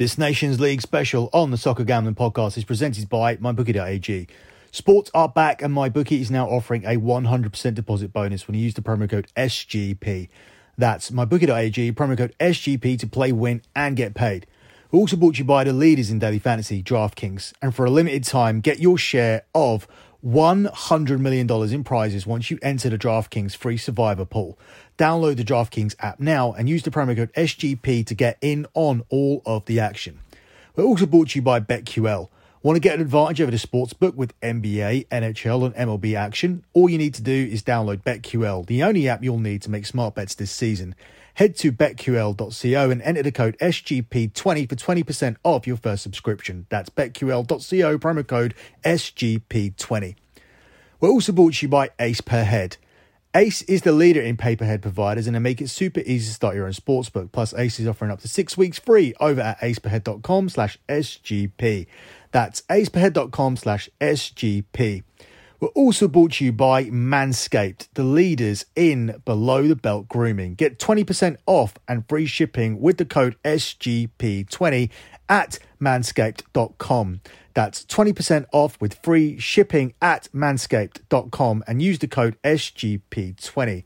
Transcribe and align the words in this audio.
This 0.00 0.16
Nations 0.16 0.58
League 0.58 0.80
special 0.80 1.28
on 1.30 1.50
the 1.50 1.58
Soccer 1.58 1.84
Gambling 1.84 2.14
Podcast 2.14 2.56
is 2.56 2.64
presented 2.64 3.10
by 3.10 3.36
MyBookie.ag. 3.36 4.28
Sports 4.70 5.10
are 5.12 5.28
back, 5.28 5.60
and 5.60 5.76
MyBookie 5.76 6.22
is 6.22 6.30
now 6.30 6.48
offering 6.48 6.86
a 6.86 6.96
100% 6.96 7.74
deposit 7.74 8.10
bonus 8.10 8.48
when 8.48 8.54
you 8.54 8.64
use 8.64 8.72
the 8.72 8.80
promo 8.80 9.10
code 9.10 9.26
SGP. 9.36 10.30
That's 10.78 11.10
MyBookie.ag, 11.10 11.92
promo 11.92 12.16
code 12.16 12.34
SGP 12.40 12.98
to 12.98 13.06
play, 13.06 13.30
win, 13.30 13.60
and 13.76 13.94
get 13.94 14.14
paid. 14.14 14.46
We're 14.90 15.00
also 15.00 15.16
brought 15.16 15.34
to 15.34 15.40
you 15.40 15.44
by 15.44 15.64
the 15.64 15.74
leaders 15.74 16.10
in 16.10 16.18
daily 16.18 16.38
fantasy, 16.38 16.82
DraftKings. 16.82 17.52
And 17.60 17.74
for 17.74 17.84
a 17.84 17.90
limited 17.90 18.24
time, 18.24 18.60
get 18.60 18.80
your 18.80 18.96
share 18.96 19.42
of 19.54 19.86
$100 20.24 21.18
million 21.18 21.50
in 21.72 21.84
prizes 21.84 22.26
once 22.26 22.50
you 22.50 22.58
enter 22.62 22.88
the 22.88 22.98
DraftKings 22.98 23.56
free 23.56 23.76
survivor 23.76 24.24
pool. 24.24 24.58
Download 24.98 25.36
the 25.36 25.44
DraftKings 25.44 25.94
app 26.00 26.20
now 26.20 26.52
and 26.52 26.68
use 26.68 26.82
the 26.82 26.90
promo 26.90 27.16
code 27.16 27.32
SGP 27.32 28.04
to 28.06 28.14
get 28.14 28.38
in 28.40 28.66
on 28.74 29.02
all 29.08 29.42
of 29.46 29.64
the 29.64 29.80
action. 29.80 30.20
We're 30.76 30.84
also 30.84 31.06
brought 31.06 31.30
to 31.30 31.38
you 31.38 31.42
by 31.42 31.60
BetQL. 31.60 32.28
Want 32.62 32.76
to 32.76 32.80
get 32.80 32.96
an 32.96 33.00
advantage 33.00 33.40
over 33.40 33.50
the 33.50 33.56
sportsbook 33.56 34.14
with 34.14 34.38
NBA, 34.42 35.08
NHL, 35.08 35.64
and 35.64 35.74
MLB 35.74 36.14
action? 36.14 36.62
All 36.74 36.90
you 36.90 36.98
need 36.98 37.14
to 37.14 37.22
do 37.22 37.32
is 37.50 37.62
download 37.62 38.02
BetQL, 38.02 38.66
the 38.66 38.82
only 38.82 39.08
app 39.08 39.24
you'll 39.24 39.38
need 39.38 39.62
to 39.62 39.70
make 39.70 39.86
smart 39.86 40.14
bets 40.14 40.34
this 40.34 40.50
season. 40.50 40.94
Head 41.40 41.56
to 41.56 41.72
betql.co 41.72 42.90
and 42.90 43.00
enter 43.00 43.22
the 43.22 43.32
code 43.32 43.56
SGP20 43.62 44.68
for 44.68 44.76
20% 44.76 45.36
off 45.42 45.66
your 45.66 45.78
first 45.78 46.02
subscription. 46.02 46.66
That's 46.68 46.90
betql.co, 46.90 47.98
promo 47.98 48.26
code 48.26 48.54
SGP20. 48.84 50.16
We're 51.00 51.08
also 51.08 51.32
brought 51.32 51.54
to 51.54 51.64
you 51.64 51.70
by 51.70 51.92
Ace 51.98 52.20
Per 52.20 52.44
Head. 52.44 52.76
Ace 53.34 53.62
is 53.62 53.80
the 53.80 53.92
leader 53.92 54.20
in 54.20 54.36
pay-per-head 54.36 54.82
providers 54.82 55.26
and 55.26 55.34
they 55.34 55.40
make 55.40 55.62
it 55.62 55.70
super 55.70 56.00
easy 56.00 56.26
to 56.26 56.34
start 56.34 56.56
your 56.56 56.66
own 56.66 56.72
sportsbook. 56.72 57.32
Plus, 57.32 57.54
Ace 57.54 57.80
is 57.80 57.88
offering 57.88 58.10
up 58.10 58.20
to 58.20 58.28
six 58.28 58.58
weeks 58.58 58.78
free 58.78 59.14
over 59.18 59.40
at 59.40 59.58
aceperhead.com 59.60 60.50
slash 60.50 60.76
SGP. 60.90 61.86
That's 62.32 62.60
aceperhead.com 62.68 63.56
slash 63.56 63.88
SGP. 63.98 65.04
We're 65.60 65.68
also 65.68 66.08
brought 66.08 66.32
to 66.32 66.44
you 66.46 66.52
by 66.52 66.84
Manscaped, 66.84 67.88
the 67.92 68.02
leaders 68.02 68.64
in 68.74 69.20
below 69.26 69.68
the 69.68 69.76
belt 69.76 70.08
grooming. 70.08 70.54
Get 70.54 70.78
20% 70.78 71.36
off 71.44 71.74
and 71.86 72.08
free 72.08 72.24
shipping 72.24 72.80
with 72.80 72.96
the 72.96 73.04
code 73.04 73.36
SGP20 73.44 74.88
at 75.28 75.58
manscaped.com. 75.78 77.20
That's 77.52 77.84
20% 77.84 78.46
off 78.52 78.80
with 78.80 78.94
free 79.02 79.38
shipping 79.38 79.92
at 80.00 80.28
manscaped.com 80.34 81.64
and 81.66 81.82
use 81.82 81.98
the 81.98 82.08
code 82.08 82.38
SGP20. 82.42 83.84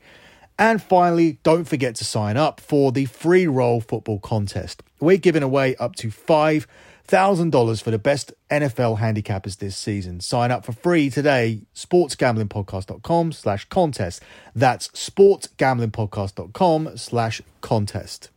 And 0.57 0.81
finally, 0.81 1.39
don't 1.43 1.65
forget 1.65 1.95
to 1.95 2.05
sign 2.05 2.37
up 2.37 2.61
for 2.61 2.93
the 2.93 3.03
free 3.03 3.47
roll 3.47 3.81
football 3.81 4.19
contest. 4.19 4.81
We're 5.01 5.17
giving 5.17 5.43
away 5.43 5.75
up 5.75 5.95
to 5.95 6.09
five 6.09 6.67
thousand 7.07 7.51
dollars 7.51 7.81
for 7.81 7.91
the 7.91 7.99
best 7.99 8.33
NFL 8.49 8.99
handicappers 8.99 9.57
this 9.57 9.77
season. 9.77 10.19
Sign 10.19 10.51
up 10.51 10.65
for 10.65 10.73
free 10.73 11.09
today. 11.09 11.61
Sportsgamblingpodcast.com 11.75 13.31
slash 13.31 13.65
contest. 13.65 14.21
That's 14.55 14.87
sportsgamblingpodcast.com 14.89 16.97
slash 16.97 17.41
contest. 17.61 18.29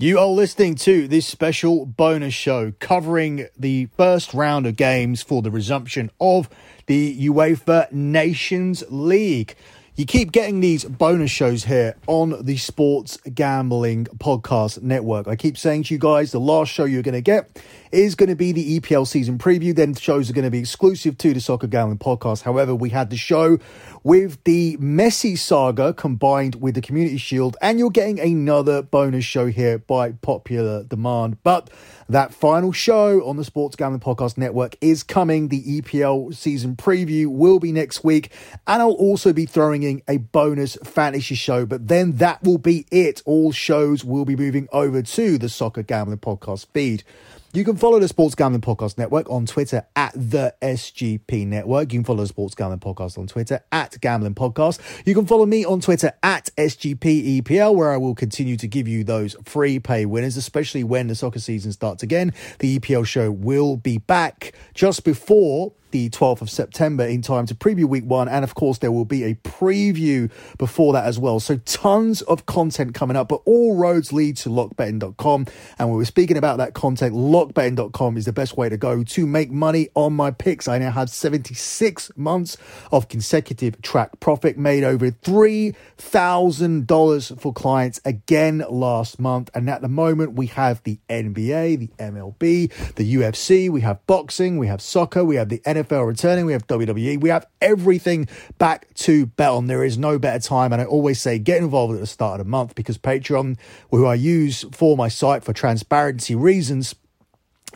You 0.00 0.20
are 0.20 0.28
listening 0.28 0.76
to 0.76 1.08
this 1.08 1.26
special 1.26 1.84
bonus 1.84 2.32
show 2.32 2.72
covering 2.78 3.48
the 3.58 3.88
first 3.96 4.32
round 4.32 4.64
of 4.64 4.76
games 4.76 5.22
for 5.22 5.42
the 5.42 5.50
resumption 5.50 6.12
of 6.20 6.48
the 6.86 7.26
UEFA 7.28 7.90
Nations 7.90 8.84
League. 8.90 9.56
You 9.98 10.06
keep 10.06 10.30
getting 10.30 10.60
these 10.60 10.84
bonus 10.84 11.32
shows 11.32 11.64
here 11.64 11.96
on 12.06 12.44
the 12.44 12.56
Sports 12.56 13.16
Gambling 13.34 14.04
Podcast 14.04 14.80
Network. 14.80 15.26
I 15.26 15.34
keep 15.34 15.58
saying 15.58 15.82
to 15.82 15.94
you 15.94 15.98
guys, 15.98 16.30
the 16.30 16.38
last 16.38 16.70
show 16.70 16.84
you're 16.84 17.02
going 17.02 17.16
to 17.16 17.20
get 17.20 17.60
is 17.90 18.14
going 18.14 18.28
to 18.28 18.36
be 18.36 18.52
the 18.52 18.78
EPL 18.78 19.08
season 19.08 19.38
preview. 19.38 19.74
Then 19.74 19.96
shows 19.96 20.30
are 20.30 20.34
going 20.34 20.44
to 20.44 20.52
be 20.52 20.60
exclusive 20.60 21.18
to 21.18 21.34
the 21.34 21.40
Soccer 21.40 21.66
Gambling 21.66 21.98
Podcast. 21.98 22.42
However, 22.42 22.76
we 22.76 22.90
had 22.90 23.10
the 23.10 23.16
show 23.16 23.58
with 24.04 24.38
the 24.44 24.76
Messi 24.76 25.36
saga 25.36 25.92
combined 25.92 26.54
with 26.62 26.76
the 26.76 26.80
Community 26.80 27.16
Shield, 27.16 27.56
and 27.60 27.80
you're 27.80 27.90
getting 27.90 28.20
another 28.20 28.82
bonus 28.82 29.24
show 29.24 29.46
here 29.46 29.78
by 29.78 30.12
popular 30.12 30.84
demand. 30.84 31.42
But 31.42 31.70
that 32.08 32.32
final 32.32 32.72
show 32.72 33.26
on 33.26 33.36
the 33.36 33.44
Sports 33.44 33.76
Gambling 33.76 34.00
Podcast 34.00 34.38
Network 34.38 34.76
is 34.80 35.02
coming. 35.02 35.48
The 35.48 35.80
EPL 35.80 36.34
season 36.34 36.74
preview 36.74 37.26
will 37.26 37.58
be 37.58 37.70
next 37.70 38.02
week, 38.02 38.32
and 38.66 38.80
I'll 38.80 38.92
also 38.92 39.32
be 39.32 39.44
throwing 39.44 39.82
in 39.82 40.02
a 40.08 40.16
bonus 40.16 40.76
fantasy 40.76 41.34
show. 41.34 41.66
But 41.66 41.88
then 41.88 42.12
that 42.16 42.42
will 42.42 42.58
be 42.58 42.86
it. 42.90 43.22
All 43.26 43.52
shows 43.52 44.04
will 44.04 44.24
be 44.24 44.36
moving 44.36 44.68
over 44.72 45.02
to 45.02 45.38
the 45.38 45.48
Soccer 45.48 45.82
Gambling 45.82 46.18
Podcast 46.18 46.66
feed. 46.72 47.04
You 47.54 47.64
can 47.64 47.76
follow 47.76 47.98
the 47.98 48.08
Sports 48.08 48.34
Gambling 48.34 48.60
Podcast 48.60 48.98
Network 48.98 49.30
on 49.30 49.46
Twitter 49.46 49.86
at 49.96 50.12
the 50.14 50.54
SGP 50.60 51.46
Network. 51.46 51.94
You 51.94 52.00
can 52.00 52.04
follow 52.04 52.20
the 52.20 52.28
Sports 52.28 52.54
Gambling 52.54 52.80
Podcast 52.80 53.16
on 53.16 53.26
Twitter 53.26 53.64
at 53.72 53.98
Gambling 54.02 54.34
Podcast. 54.34 54.80
You 55.06 55.14
can 55.14 55.24
follow 55.24 55.46
me 55.46 55.64
on 55.64 55.80
Twitter 55.80 56.12
at 56.22 56.50
SGP 56.58 57.40
EPL, 57.40 57.74
where 57.74 57.90
I 57.90 57.96
will 57.96 58.14
continue 58.14 58.58
to 58.58 58.68
give 58.68 58.86
you 58.86 59.02
those 59.02 59.34
free 59.46 59.78
pay 59.78 60.04
winners, 60.04 60.36
especially 60.36 60.84
when 60.84 61.06
the 61.06 61.14
soccer 61.14 61.38
season 61.38 61.72
starts 61.72 62.02
again. 62.02 62.34
The 62.58 62.78
EPL 62.78 63.06
show 63.06 63.30
will 63.30 63.78
be 63.78 63.96
back 63.96 64.52
just 64.74 65.02
before 65.02 65.72
the 65.90 66.10
12th 66.10 66.42
of 66.42 66.50
September 66.50 67.04
in 67.04 67.22
time 67.22 67.46
to 67.46 67.54
preview 67.54 67.84
week 67.84 68.04
one. 68.04 68.28
And 68.28 68.44
of 68.44 68.54
course, 68.54 68.78
there 68.78 68.92
will 68.92 69.04
be 69.04 69.24
a 69.24 69.34
preview 69.34 70.30
before 70.58 70.92
that 70.92 71.04
as 71.04 71.18
well. 71.18 71.40
So, 71.40 71.56
tons 71.58 72.22
of 72.22 72.46
content 72.46 72.94
coming 72.94 73.16
up, 73.16 73.28
but 73.28 73.42
all 73.44 73.76
roads 73.76 74.12
lead 74.12 74.36
to 74.38 74.48
lockbetting.com. 74.48 75.46
And 75.78 75.88
when 75.88 75.98
we're 75.98 76.04
speaking 76.04 76.36
about 76.36 76.58
that 76.58 76.74
content, 76.74 77.14
lockbetting.com 77.14 78.16
is 78.16 78.24
the 78.24 78.32
best 78.32 78.56
way 78.56 78.68
to 78.68 78.76
go 78.76 79.04
to 79.04 79.26
make 79.26 79.50
money 79.50 79.88
on 79.94 80.12
my 80.12 80.30
picks. 80.30 80.68
I 80.68 80.78
now 80.78 80.90
have 80.90 81.10
76 81.10 82.12
months 82.16 82.56
of 82.92 83.08
consecutive 83.08 83.80
track 83.82 84.20
profit, 84.20 84.56
made 84.58 84.84
over 84.84 85.10
$3,000 85.10 87.40
for 87.40 87.52
clients 87.52 88.00
again 88.04 88.64
last 88.68 89.18
month. 89.18 89.50
And 89.54 89.68
at 89.70 89.82
the 89.82 89.88
moment, 89.88 90.34
we 90.34 90.46
have 90.46 90.82
the 90.84 91.00
NBA, 91.08 91.78
the 91.78 91.90
MLB, 91.98 92.94
the 92.94 93.14
UFC, 93.14 93.70
we 93.70 93.80
have 93.82 94.04
boxing, 94.06 94.58
we 94.58 94.66
have 94.66 94.80
soccer, 94.80 95.24
we 95.24 95.36
have 95.36 95.48
the 95.48 95.60
NFL. 95.60 95.77
NFL 95.84 96.06
returning, 96.06 96.46
we 96.46 96.52
have 96.52 96.66
WWE, 96.66 97.20
we 97.20 97.28
have 97.28 97.46
everything 97.60 98.28
back 98.58 98.92
to 98.94 99.26
bet 99.26 99.50
on. 99.50 99.66
There 99.66 99.84
is 99.84 99.98
no 99.98 100.18
better 100.18 100.40
time. 100.40 100.72
And 100.72 100.82
I 100.82 100.84
always 100.84 101.20
say 101.20 101.38
get 101.38 101.58
involved 101.58 101.94
at 101.94 102.00
the 102.00 102.06
start 102.06 102.40
of 102.40 102.46
the 102.46 102.50
month 102.50 102.74
because 102.74 102.98
Patreon, 102.98 103.56
who 103.90 104.06
I 104.06 104.14
use 104.14 104.64
for 104.72 104.96
my 104.96 105.08
site 105.08 105.44
for 105.44 105.52
transparency 105.52 106.34
reasons, 106.34 106.94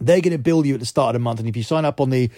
they're 0.00 0.20
going 0.20 0.32
to 0.32 0.38
bill 0.38 0.66
you 0.66 0.74
at 0.74 0.80
the 0.80 0.86
start 0.86 1.14
of 1.14 1.20
the 1.20 1.24
month. 1.24 1.40
And 1.40 1.48
if 1.48 1.56
you 1.56 1.62
sign 1.62 1.84
up 1.84 2.00
on 2.00 2.10
the 2.10 2.30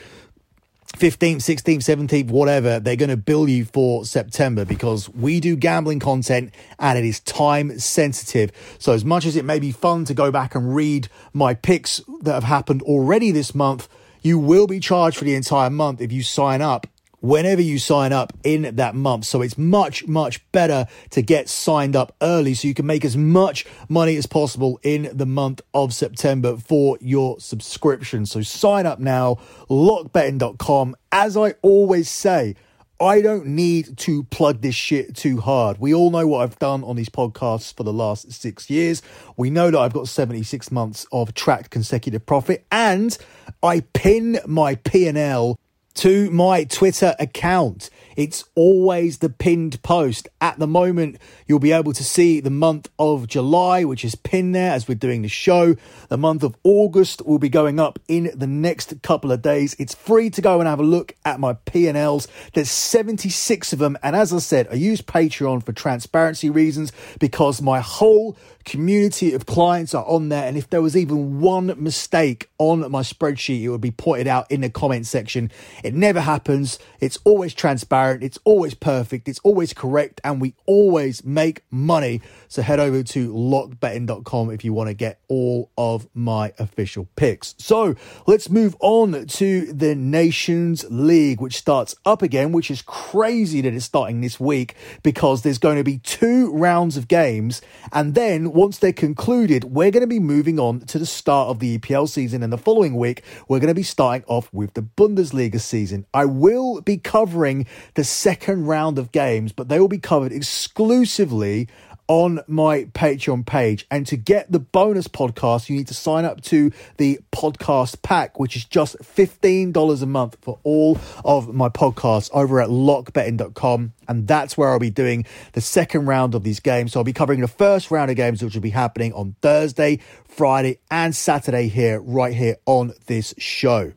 15th, 0.97 1.37
16th, 1.37 1.79
17th, 1.79 2.31
whatever, 2.31 2.79
they're 2.79 2.95
going 2.95 3.11
to 3.11 3.17
bill 3.17 3.49
you 3.49 3.65
for 3.65 4.05
September 4.05 4.65
because 4.65 5.09
we 5.09 5.41
do 5.41 5.57
gambling 5.57 5.99
content 5.99 6.55
and 6.79 6.97
it 6.97 7.05
is 7.05 7.19
time 7.21 7.79
sensitive. 7.79 8.53
So, 8.79 8.93
as 8.93 9.05
much 9.05 9.27
as 9.27 9.35
it 9.35 9.45
may 9.45 9.59
be 9.59 9.73
fun 9.73 10.05
to 10.05 10.15
go 10.15 10.31
back 10.31 10.55
and 10.55 10.75
read 10.75 11.09
my 11.33 11.55
picks 11.55 12.01
that 12.23 12.35
have 12.35 12.45
happened 12.45 12.83
already 12.83 13.33
this 13.33 13.55
month, 13.55 13.89
you 14.25 14.39
will 14.39 14.67
be 14.67 14.81
charged 14.81 15.19
for 15.19 15.25
the 15.25 15.35
entire 15.35 15.71
month 15.71 16.01
if 16.01 16.11
you 16.11 16.23
sign 16.23 16.63
up 16.63 16.89
whenever 17.21 17.63
you 17.63 17.79
sign 17.79 18.13
up 18.13 18.35
in 18.43 18.77
that 18.77 18.95
month. 18.95 19.25
So 19.25 19.41
it's 19.41 19.57
much, 19.57 20.07
much 20.07 20.45
better 20.53 20.87
to 21.11 21.23
get 21.23 21.49
signed 21.49 21.97
up 21.97 22.15
early 22.21 22.53
so 22.53 22.69
you 22.69 22.75
can 22.75 22.85
make 22.85 23.03
as 23.03 23.17
much 23.17 23.65
money 23.89 24.17
as 24.17 24.27
possible 24.27 24.79
in 24.83 25.11
the 25.11 25.25
month 25.25 25.63
of 25.73 25.95
September 25.95 26.59
for 26.59 26.99
your 27.01 27.41
subscription. 27.41 28.27
So 28.27 28.43
sign 28.43 28.85
up 28.85 28.99
now, 28.99 29.37
lockbetting.com. 29.71 30.97
As 31.13 31.37
I 31.37 31.53
always 31.63 32.11
say, 32.11 32.57
I 33.01 33.21
don't 33.21 33.47
need 33.47 33.99
to 33.99 34.23
plug 34.25 34.61
this 34.61 34.75
shit 34.75 35.17
too 35.17 35.41
hard. 35.41 35.79
We 35.79 35.93
all 35.93 36.11
know 36.11 36.27
what 36.27 36.43
I've 36.43 36.59
done 36.59 36.85
on 36.85 36.95
these 36.95 37.09
podcasts 37.09 37.75
for 37.75 37.83
the 37.83 37.93
last 37.93 38.31
six 38.33 38.71
years. 38.71 39.03
We 39.37 39.51
know 39.51 39.71
that 39.71 39.79
I've 39.79 39.93
got 39.93 40.07
76 40.07 40.71
months 40.71 41.07
of 41.11 41.35
tracked 41.35 41.71
consecutive 41.71 42.25
profit 42.25 42.65
and 42.71 43.17
I 43.63 43.81
pin 43.81 44.39
my 44.47 44.77
P&L 44.77 45.59
to 45.95 46.31
my 46.31 46.65
Twitter 46.65 47.15
account. 47.19 47.91
It's 48.17 48.45
always 48.55 49.19
the 49.19 49.29
pinned 49.29 49.83
post. 49.83 50.29
At 50.41 50.59
the 50.59 50.67
moment, 50.67 51.19
you'll 51.47 51.59
be 51.59 51.73
able 51.73 51.93
to 51.93 52.05
see 52.05 52.41
the 52.41 52.51
month 52.51 52.91
of 52.99 53.27
July, 53.27 53.85
which 53.85 54.05
is 54.05 54.15
pinned 54.15 54.55
there 54.55 54.73
as 54.73 54.89
we're 54.89 54.95
doing 54.95 55.23
the 55.23 55.29
show. 55.29 55.77
The 56.09 56.19
month 56.19 56.43
of 56.43 56.57
August 56.63 57.25
will 57.27 57.39
be 57.39 57.49
going 57.49 57.81
up 57.81 57.99
in 58.09 58.31
the 58.35 58.47
next 58.47 59.03
couple 59.03 59.33
of 59.33 59.43
days. 59.43 59.75
It's 59.79 59.95
free 59.95 60.31
to 60.31 60.41
go 60.41 60.61
and 60.61 60.69
have 60.69 60.81
a 60.81 60.85
look 60.85 61.15
at 61.25 61.41
my 61.41 61.55
P&Ls. 61.55 62.29
There's 62.53 62.71
76 62.71 63.73
of 63.73 63.79
them. 63.79 63.97
And 64.03 64.15
as 64.15 64.33
I 64.33 64.39
said, 64.39 64.69
I 64.71 64.75
use 64.75 65.03
Patreon 65.03 65.65
for 65.65 65.73
transparency 65.73 66.51
reasons 66.51 66.93
because 67.19 67.61
my 67.61 67.81
whole 67.81 68.37
community 68.65 69.33
of 69.33 69.47
clients 69.47 69.95
are 69.95 70.05
on 70.07 70.29
there. 70.29 70.47
And 70.47 70.57
if 70.57 70.71
there 70.71 70.83
was 70.83 70.97
even 70.97 71.41
one 71.41 71.75
mistake 71.77 72.49
on 72.59 72.91
my 72.91 73.03
spreadsheet, 73.03 73.63
it 73.63 73.69
would 73.69 73.81
be 73.81 73.91
pointed 73.91 74.27
out 74.27 74.51
in 74.51 74.63
the 74.63 74.71
comment 74.71 75.07
section. 75.07 75.51
It 75.83 75.95
never 75.95 76.21
happens. 76.21 76.79
It's 77.01 77.19
always 77.25 77.55
transparent. 77.55 78.23
It's 78.23 78.39
always 78.45 78.75
perfect. 78.75 79.29
It's 79.29 79.41
always 79.41 79.73
correct. 79.73 80.21
And 80.25 80.41
we 80.41 80.55
always 80.67 81.25
make 81.25 81.63
money. 81.71 82.23
So 82.49 82.63
head 82.63 82.81
over 82.81 83.03
to 83.03 83.33
lockbetting.com 83.33 84.51
if 84.51 84.65
you 84.65 84.73
want 84.73 84.89
to 84.89 84.95
get 84.95 85.21
all 85.29 85.71
of 85.77 86.09
my 86.15 86.53
official 86.59 87.09
picks. 87.17 87.55
So 87.59 87.95
let's 88.27 88.49
move 88.49 88.77
on 88.81 89.27
to 89.27 89.73
the 89.73 89.95
Nations 89.95 90.85
League, 90.89 91.41
which 91.41 91.57
starts 91.57 91.95
up 92.05 92.23
again, 92.23 92.53
which 92.53 92.71
is 92.71 92.83
crazy 92.83 93.61
that 93.61 93.75
it's 93.75 93.85
starting 93.85 94.21
this 94.21 94.41
week 94.41 94.75
because 95.03 95.43
there's 95.43 95.59
going 95.59 95.77
to 95.77 95.85
be 95.85 95.99
two 95.99 96.53
rounds 96.53 96.97
of 96.97 97.09
games. 97.09 97.61
And 97.93 98.15
then 98.15 98.53
once 98.55 98.79
they're 98.79 98.93
concluded, 98.93 99.65
we're 99.65 99.91
going 99.91 100.01
to 100.01 100.07
be 100.07 100.21
moving 100.21 100.61
on 100.61 100.79
to 100.79 100.97
the 100.97 101.05
start 101.05 101.49
of 101.49 101.59
the 101.59 101.77
EPL 101.77 102.09
season. 102.09 102.41
And 102.43 102.53
the 102.53 102.59
following 102.59 102.95
week, 102.95 103.25
we're 103.49 103.59
going 103.59 103.69
to 103.69 103.75
be 103.75 103.83
starting 103.83 104.25
off 104.29 104.49
with 104.53 104.75
the 104.75 104.83
Bundesliga 104.83 105.61
season. 105.61 106.07
I 106.15 106.25
will 106.25 106.81
be 106.81 106.97
covering 106.97 107.67
the 107.95 108.05
second 108.05 108.67
round 108.67 108.97
of 108.97 109.11
games, 109.11 109.51
but 109.51 109.69
they 109.69 109.81
will 109.81 109.89
be 109.89 109.99
covered 109.99 110.31
exclusively 110.31 111.69
on 112.07 112.41
my 112.47 112.85
Patreon 112.85 113.47
page. 113.47 113.87
And 113.91 114.07
to 114.07 114.17
get 114.17 114.51
the 114.51 114.59
bonus 114.59 115.09
podcast, 115.09 115.69
you 115.69 115.77
need 115.77 115.89
to 115.89 115.95
sign 115.95 116.25
up 116.25 116.41
to 116.43 116.71
the 116.97 117.21
podcast 117.33 118.03
pack, 118.03 118.39
which 118.39 118.57
is 118.57 118.65
just 118.65 118.97
$15 118.99 120.03
a 120.03 120.07
month 120.07 120.37
for 120.41 120.59
all 120.63 120.99
of 121.25 121.55
my 121.55 121.69
podcasts 121.69 122.31
over 122.33 122.61
at 122.61 122.69
lockbetting.com. 122.69 123.93
And 124.07 124.27
that's 124.29 124.57
where 124.57 124.71
I'll 124.71 124.79
be 124.79 124.91
doing 124.91 125.25
the 125.53 125.61
second 125.61 126.07
round 126.07 126.35
of 126.35 126.43
these 126.43 126.61
games. 126.61 126.93
So 126.93 127.01
I'll 127.01 127.05
be 127.05 127.13
covering 127.13 127.41
the 127.41 127.49
first 127.49 127.91
round 127.91 128.11
of 128.11 128.17
games, 128.17 128.43
which 128.43 128.55
will 128.55 128.61
be 128.61 128.71
happening 128.71 129.13
on 129.13 129.37
Thursday, 129.41 130.01
Friday, 130.29 130.79
and 130.91 131.15
Saturday 131.15 131.69
here, 131.69 132.01
right 132.01 132.35
here 132.35 132.57
on 132.67 132.93
this 133.07 133.35
show. 133.39 133.93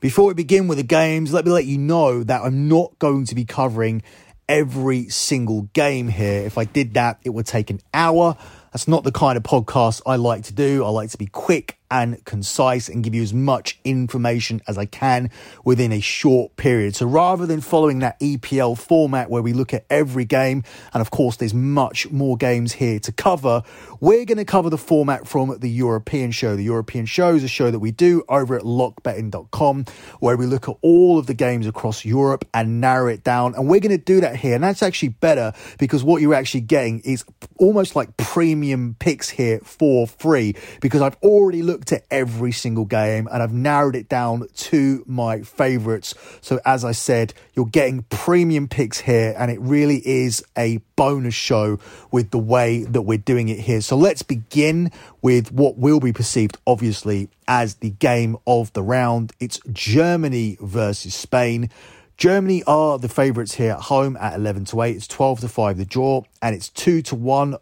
Before 0.00 0.28
we 0.28 0.34
begin 0.34 0.68
with 0.68 0.78
the 0.78 0.84
games, 0.84 1.32
let 1.32 1.44
me 1.44 1.50
let 1.50 1.64
you 1.64 1.76
know 1.76 2.22
that 2.22 2.42
I'm 2.42 2.68
not 2.68 2.96
going 3.00 3.24
to 3.26 3.34
be 3.34 3.44
covering 3.44 4.02
every 4.48 5.08
single 5.08 5.62
game 5.72 6.08
here. 6.08 6.42
If 6.42 6.58
I 6.58 6.64
did 6.64 6.94
that, 6.94 7.18
it 7.24 7.30
would 7.30 7.46
take 7.46 7.70
an 7.70 7.80
hour. 7.92 8.36
That's 8.72 8.88
not 8.88 9.04
the 9.04 9.12
kind 9.12 9.36
of 9.36 9.42
podcast 9.42 10.02
I 10.06 10.16
like 10.16 10.44
to 10.44 10.54
do. 10.54 10.84
I 10.84 10.88
like 10.88 11.10
to 11.10 11.18
be 11.18 11.26
quick 11.26 11.77
and 11.90 12.24
concise 12.24 12.88
and 12.88 13.02
give 13.02 13.14
you 13.14 13.22
as 13.22 13.32
much 13.32 13.78
information 13.84 14.60
as 14.66 14.78
I 14.78 14.86
can 14.86 15.30
within 15.64 15.92
a 15.92 16.00
short 16.00 16.56
period. 16.56 16.94
So 16.96 17.06
rather 17.06 17.46
than 17.46 17.60
following 17.60 18.00
that 18.00 18.18
EPL 18.20 18.78
format 18.78 19.30
where 19.30 19.42
we 19.42 19.52
look 19.52 19.72
at 19.72 19.84
every 19.90 20.24
game, 20.24 20.64
and 20.92 21.00
of 21.00 21.10
course 21.10 21.36
there's 21.36 21.54
much 21.54 22.10
more 22.10 22.36
games 22.36 22.74
here 22.74 22.98
to 23.00 23.12
cover, 23.12 23.62
we're 24.00 24.24
going 24.24 24.38
to 24.38 24.44
cover 24.44 24.70
the 24.70 24.78
format 24.78 25.26
from 25.26 25.56
the 25.58 25.70
European 25.70 26.30
show. 26.30 26.56
The 26.56 26.64
European 26.64 27.06
show 27.06 27.34
is 27.34 27.44
a 27.44 27.48
show 27.48 27.70
that 27.70 27.78
we 27.78 27.90
do 27.90 28.24
over 28.28 28.56
at 28.56 28.62
lockbetting.com 28.62 29.84
where 30.20 30.36
we 30.36 30.46
look 30.46 30.68
at 30.68 30.76
all 30.82 31.18
of 31.18 31.26
the 31.26 31.34
games 31.34 31.66
across 31.66 32.04
Europe 32.04 32.44
and 32.54 32.80
narrow 32.80 33.08
it 33.08 33.24
down. 33.24 33.54
And 33.54 33.68
we're 33.68 33.80
going 33.80 33.96
to 33.96 34.04
do 34.04 34.20
that 34.20 34.36
here. 34.36 34.54
And 34.54 34.64
that's 34.64 34.82
actually 34.82 35.10
better 35.10 35.52
because 35.78 36.04
what 36.04 36.22
you're 36.22 36.34
actually 36.34 36.62
getting 36.62 37.00
is 37.00 37.24
almost 37.58 37.96
like 37.96 38.16
premium 38.16 38.96
picks 38.98 39.28
here 39.28 39.60
for 39.60 40.06
free 40.06 40.54
because 40.80 41.02
I've 41.02 41.16
already 41.22 41.62
looked 41.62 41.77
looked 41.78 41.92
at 41.92 42.04
every 42.10 42.50
single 42.50 42.84
game 42.84 43.28
and 43.30 43.40
I've 43.40 43.52
narrowed 43.52 43.94
it 43.94 44.08
down 44.08 44.48
to 44.52 45.04
my 45.06 45.42
favorites. 45.42 46.12
So, 46.40 46.60
as 46.64 46.84
I 46.84 46.90
said, 46.92 47.32
you're 47.54 47.66
getting 47.66 48.02
premium 48.10 48.66
picks 48.66 49.00
here, 49.00 49.34
and 49.38 49.50
it 49.50 49.60
really 49.60 50.02
is 50.06 50.44
a 50.56 50.78
bonus 50.96 51.34
show 51.34 51.78
with 52.10 52.30
the 52.30 52.38
way 52.38 52.82
that 52.82 53.02
we're 53.02 53.18
doing 53.18 53.48
it 53.48 53.60
here. 53.60 53.80
So, 53.80 53.96
let's 53.96 54.22
begin 54.22 54.90
with 55.22 55.52
what 55.52 55.78
will 55.78 56.00
be 56.00 56.12
perceived, 56.12 56.56
obviously, 56.66 57.28
as 57.46 57.76
the 57.76 57.90
game 57.90 58.36
of 58.46 58.72
the 58.72 58.82
round. 58.82 59.32
It's 59.38 59.60
Germany 59.72 60.58
versus 60.60 61.14
Spain. 61.14 61.70
Germany 62.16 62.64
are 62.66 62.98
the 62.98 63.08
favourites 63.08 63.54
here 63.54 63.72
at 63.72 63.82
home 63.82 64.16
at 64.16 64.34
11 64.34 64.64
to 64.66 64.82
8. 64.82 64.96
It's 64.96 65.06
12 65.06 65.40
to 65.40 65.48
5 65.48 65.78
the 65.78 65.84
draw, 65.84 66.22
and 66.42 66.56
it's 66.56 66.68
2 66.70 67.02
to 67.02 67.14
1 67.14 67.56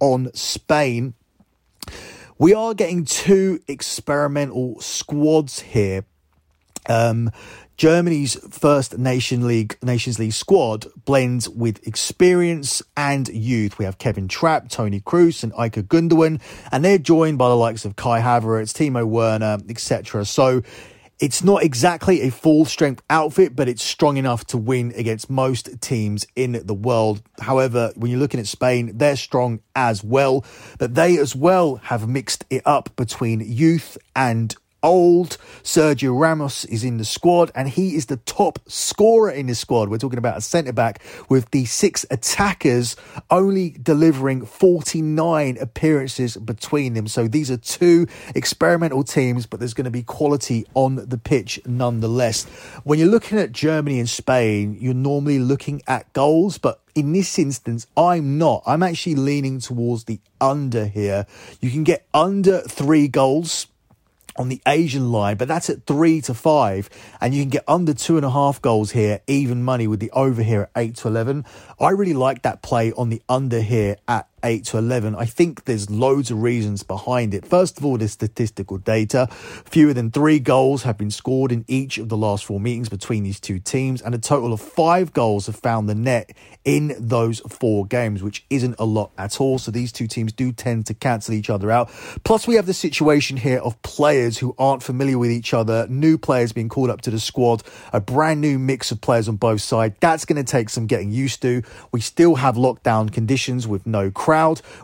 on 0.00 0.30
Spain. 0.34 1.14
We 2.38 2.52
are 2.52 2.74
getting 2.74 3.04
two 3.04 3.60
experimental 3.68 4.80
squads 4.80 5.60
here. 5.60 6.04
Um, 6.88 7.30
Germany's 7.76 8.34
first 8.50 8.98
Nation 8.98 9.46
League 9.46 9.76
Nations 9.82 10.18
League 10.18 10.32
squad 10.32 10.86
blends 11.04 11.48
with 11.48 11.86
experience 11.86 12.82
and 12.96 13.28
youth. 13.28 13.78
We 13.78 13.84
have 13.84 13.98
Kevin 13.98 14.26
Trapp, 14.26 14.68
Toni 14.68 15.00
Kroos, 15.00 15.44
and 15.44 15.52
Ilkay 15.52 15.84
Gundogan, 15.84 16.40
and 16.72 16.84
they're 16.84 16.98
joined 16.98 17.38
by 17.38 17.48
the 17.48 17.56
likes 17.56 17.84
of 17.84 17.96
Kai 17.96 18.20
Havertz, 18.20 18.72
Timo 18.72 19.04
Werner, 19.04 19.58
etc. 19.68 20.24
So 20.24 20.62
it's 21.20 21.44
not 21.44 21.62
exactly 21.62 22.22
a 22.22 22.30
full 22.30 22.64
strength 22.64 23.02
outfit, 23.08 23.54
but 23.54 23.68
it's 23.68 23.82
strong 23.82 24.16
enough 24.16 24.44
to 24.46 24.58
win 24.58 24.92
against 24.96 25.30
most 25.30 25.80
teams 25.80 26.26
in 26.34 26.60
the 26.64 26.74
world. 26.74 27.22
However, 27.40 27.92
when 27.96 28.10
you're 28.10 28.20
looking 28.20 28.40
at 28.40 28.46
Spain, 28.46 28.92
they're 28.96 29.16
strong 29.16 29.60
as 29.76 30.02
well, 30.02 30.44
but 30.78 30.94
they 30.94 31.18
as 31.18 31.34
well 31.34 31.76
have 31.76 32.08
mixed 32.08 32.44
it 32.50 32.62
up 32.66 32.94
between 32.96 33.40
youth 33.40 33.96
and 34.16 34.54
old. 34.84 35.38
Sergio 35.64 36.16
Ramos 36.16 36.64
is 36.66 36.84
in 36.84 36.98
the 36.98 37.04
squad 37.04 37.50
and 37.54 37.68
he 37.68 37.96
is 37.96 38.06
the 38.06 38.18
top 38.18 38.60
scorer 38.68 39.30
in 39.30 39.46
the 39.46 39.54
squad. 39.54 39.88
We're 39.88 39.98
talking 39.98 40.18
about 40.18 40.36
a 40.36 40.42
centre 40.42 40.72
back 40.72 41.02
with 41.28 41.50
the 41.50 41.64
six 41.64 42.06
attackers 42.10 42.94
only 43.30 43.70
delivering 43.82 44.44
49 44.44 45.56
appearances 45.58 46.36
between 46.36 46.92
them. 46.92 47.08
So 47.08 47.26
these 47.26 47.50
are 47.50 47.56
two 47.56 48.06
experimental 48.34 49.02
teams, 49.02 49.46
but 49.46 49.58
there's 49.58 49.74
going 49.74 49.86
to 49.86 49.90
be 49.90 50.02
quality 50.02 50.66
on 50.74 50.96
the 50.96 51.18
pitch 51.18 51.58
nonetheless. 51.66 52.44
When 52.84 52.98
you're 52.98 53.08
looking 53.08 53.38
at 53.38 53.52
Germany 53.52 53.98
and 53.98 54.08
Spain, 54.08 54.76
you're 54.78 54.94
normally 54.94 55.38
looking 55.38 55.80
at 55.86 56.12
goals, 56.12 56.58
but 56.58 56.80
in 56.94 57.12
this 57.12 57.38
instance, 57.38 57.86
I'm 57.96 58.38
not. 58.38 58.62
I'm 58.66 58.82
actually 58.82 59.16
leaning 59.16 59.60
towards 59.60 60.04
the 60.04 60.20
under 60.40 60.86
here. 60.86 61.26
You 61.60 61.70
can 61.70 61.84
get 61.84 62.06
under 62.12 62.60
three 62.60 63.08
goals 63.08 63.66
on 64.36 64.48
the 64.48 64.60
Asian 64.66 65.12
line, 65.12 65.36
but 65.36 65.48
that's 65.48 65.70
at 65.70 65.86
three 65.86 66.20
to 66.22 66.34
five, 66.34 66.90
and 67.20 67.34
you 67.34 67.42
can 67.42 67.50
get 67.50 67.64
under 67.68 67.94
two 67.94 68.16
and 68.16 68.24
a 68.24 68.30
half 68.30 68.60
goals 68.60 68.90
here, 68.92 69.20
even 69.26 69.62
money 69.62 69.86
with 69.86 70.00
the 70.00 70.10
over 70.12 70.42
here 70.42 70.62
at 70.62 70.70
eight 70.76 70.96
to 70.96 71.08
eleven. 71.08 71.44
I 71.80 71.90
really 71.90 72.14
like 72.14 72.42
that 72.42 72.62
play 72.62 72.92
on 72.92 73.10
the 73.10 73.22
under 73.28 73.60
here 73.60 73.96
at 74.08 74.28
8 74.44 74.64
to 74.66 74.78
11. 74.78 75.16
I 75.16 75.24
think 75.24 75.64
there's 75.64 75.90
loads 75.90 76.30
of 76.30 76.42
reasons 76.42 76.82
behind 76.82 77.34
it. 77.34 77.46
First 77.46 77.78
of 77.78 77.84
all, 77.84 77.96
the 77.96 78.06
statistical 78.06 78.78
data. 78.78 79.26
Fewer 79.64 79.94
than 79.94 80.10
three 80.10 80.38
goals 80.38 80.82
have 80.82 80.98
been 80.98 81.10
scored 81.10 81.50
in 81.50 81.64
each 81.66 81.98
of 81.98 82.10
the 82.10 82.16
last 82.16 82.44
four 82.44 82.60
meetings 82.60 82.88
between 82.88 83.24
these 83.24 83.40
two 83.40 83.58
teams, 83.58 84.02
and 84.02 84.14
a 84.14 84.18
total 84.18 84.52
of 84.52 84.60
five 84.60 85.12
goals 85.12 85.46
have 85.46 85.56
found 85.56 85.88
the 85.88 85.94
net 85.94 86.36
in 86.64 86.94
those 86.98 87.40
four 87.40 87.86
games, 87.86 88.22
which 88.22 88.44
isn't 88.50 88.76
a 88.78 88.84
lot 88.84 89.10
at 89.16 89.40
all. 89.40 89.58
So 89.58 89.70
these 89.70 89.90
two 89.90 90.06
teams 90.06 90.32
do 90.32 90.52
tend 90.52 90.86
to 90.86 90.94
cancel 90.94 91.34
each 91.34 91.48
other 91.48 91.70
out. 91.70 91.90
Plus, 92.24 92.46
we 92.46 92.54
have 92.56 92.66
the 92.66 92.74
situation 92.74 93.38
here 93.38 93.58
of 93.58 93.80
players 93.82 94.38
who 94.38 94.54
aren't 94.58 94.82
familiar 94.82 95.18
with 95.18 95.30
each 95.30 95.54
other, 95.54 95.86
new 95.88 96.18
players 96.18 96.52
being 96.52 96.68
called 96.68 96.90
up 96.90 97.00
to 97.02 97.10
the 97.10 97.20
squad, 97.20 97.62
a 97.92 98.00
brand 98.00 98.40
new 98.40 98.58
mix 98.58 98.92
of 98.92 99.00
players 99.00 99.28
on 99.28 99.36
both 99.36 99.62
sides. 99.62 99.96
That's 100.00 100.24
going 100.24 100.36
to 100.36 100.50
take 100.50 100.68
some 100.68 100.86
getting 100.86 101.10
used 101.10 101.40
to. 101.42 101.62
We 101.92 102.00
still 102.00 102.34
have 102.36 102.56
lockdown 102.56 103.10
conditions 103.10 103.66
with 103.66 103.86
no 103.86 104.10
crowd. 104.10 104.33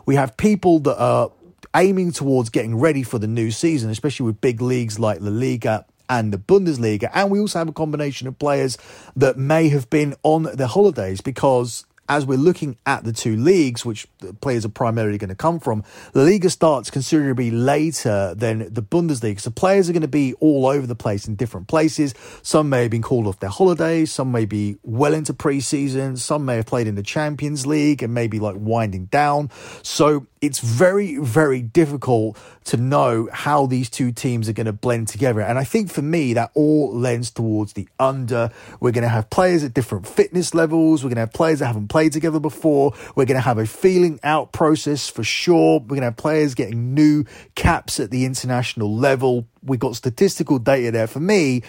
We 0.05 0.15
have 0.15 0.37
people 0.37 0.79
that 0.79 1.01
are 1.01 1.31
aiming 1.75 2.11
towards 2.11 2.49
getting 2.49 2.77
ready 2.77 3.03
for 3.03 3.19
the 3.19 3.27
new 3.27 3.51
season, 3.51 3.89
especially 3.89 4.25
with 4.25 4.41
big 4.41 4.61
leagues 4.61 4.99
like 4.99 5.21
La 5.21 5.29
Liga 5.31 5.85
and 6.09 6.33
the 6.33 6.37
Bundesliga. 6.37 7.09
And 7.13 7.31
we 7.31 7.39
also 7.39 7.59
have 7.59 7.69
a 7.69 7.73
combination 7.73 8.27
of 8.27 8.37
players 8.37 8.77
that 9.15 9.37
may 9.37 9.69
have 9.69 9.89
been 9.89 10.15
on 10.23 10.43
their 10.43 10.67
holidays 10.67 11.21
because 11.21 11.85
as 12.11 12.25
we're 12.25 12.37
looking 12.37 12.75
at 12.85 13.05
the 13.05 13.13
two 13.13 13.37
leagues, 13.37 13.85
which 13.85 14.05
players 14.41 14.65
are 14.65 14.69
primarily 14.69 15.17
going 15.17 15.29
to 15.29 15.35
come 15.35 15.61
from, 15.61 15.81
the 16.11 16.21
Liga 16.21 16.49
starts 16.49 16.91
considerably 16.91 17.51
later 17.51 18.35
than 18.35 18.71
the 18.73 18.83
Bundesliga. 18.83 19.39
So 19.39 19.49
players 19.49 19.89
are 19.89 19.93
going 19.93 20.01
to 20.01 20.09
be 20.09 20.33
all 20.41 20.67
over 20.67 20.85
the 20.85 20.93
place 20.93 21.25
in 21.25 21.35
different 21.35 21.69
places. 21.69 22.13
Some 22.41 22.67
may 22.67 22.81
have 22.81 22.91
been 22.91 23.01
called 23.01 23.27
off 23.27 23.39
their 23.39 23.49
holidays. 23.49 24.11
Some 24.11 24.29
may 24.29 24.43
be 24.43 24.75
well 24.83 25.13
into 25.13 25.33
preseason. 25.33 26.17
Some 26.17 26.43
may 26.43 26.57
have 26.57 26.65
played 26.65 26.85
in 26.85 26.95
the 26.95 27.03
Champions 27.03 27.65
League 27.65 28.03
and 28.03 28.13
maybe 28.13 28.39
like 28.39 28.57
winding 28.59 29.05
down. 29.05 29.49
So 29.81 30.27
it's 30.41 30.59
very, 30.59 31.17
very 31.17 31.61
difficult 31.61 32.37
to 32.65 32.75
know 32.75 33.29
how 33.31 33.67
these 33.67 33.89
two 33.89 34.11
teams 34.11 34.49
are 34.49 34.53
going 34.53 34.65
to 34.65 34.73
blend 34.73 35.07
together. 35.07 35.39
And 35.39 35.57
I 35.57 35.63
think 35.63 35.91
for 35.91 36.01
me, 36.01 36.33
that 36.33 36.51
all 36.55 36.91
lends 36.93 37.29
towards 37.29 37.73
the 37.73 37.87
under. 37.99 38.49
We're 38.79 38.91
going 38.91 39.03
to 39.03 39.09
have 39.09 39.29
players 39.29 39.63
at 39.63 39.73
different 39.73 40.07
fitness 40.07 40.53
levels. 40.53 41.03
We're 41.03 41.09
going 41.09 41.17
to 41.17 41.21
have 41.21 41.33
players 41.33 41.59
that 41.59 41.67
haven't 41.67 41.87
played 41.89 42.00
together 42.09 42.39
before. 42.39 42.93
We're 43.15 43.25
going 43.25 43.35
to 43.35 43.41
have 43.41 43.57
a 43.57 43.65
feeling 43.65 44.19
out 44.23 44.51
process 44.51 45.09
for 45.09 45.23
sure. 45.23 45.79
We're 45.79 45.87
going 45.87 46.01
to 46.01 46.05
have 46.05 46.17
players 46.17 46.55
getting 46.55 46.93
new 46.93 47.25
caps 47.55 47.99
at 47.99 48.11
the 48.11 48.25
international 48.25 48.95
level. 48.95 49.47
We've 49.63 49.79
got 49.79 49.95
statistical 49.95 50.59
data 50.59 50.91
there. 50.91 51.07
For 51.07 51.19
me, 51.19 51.63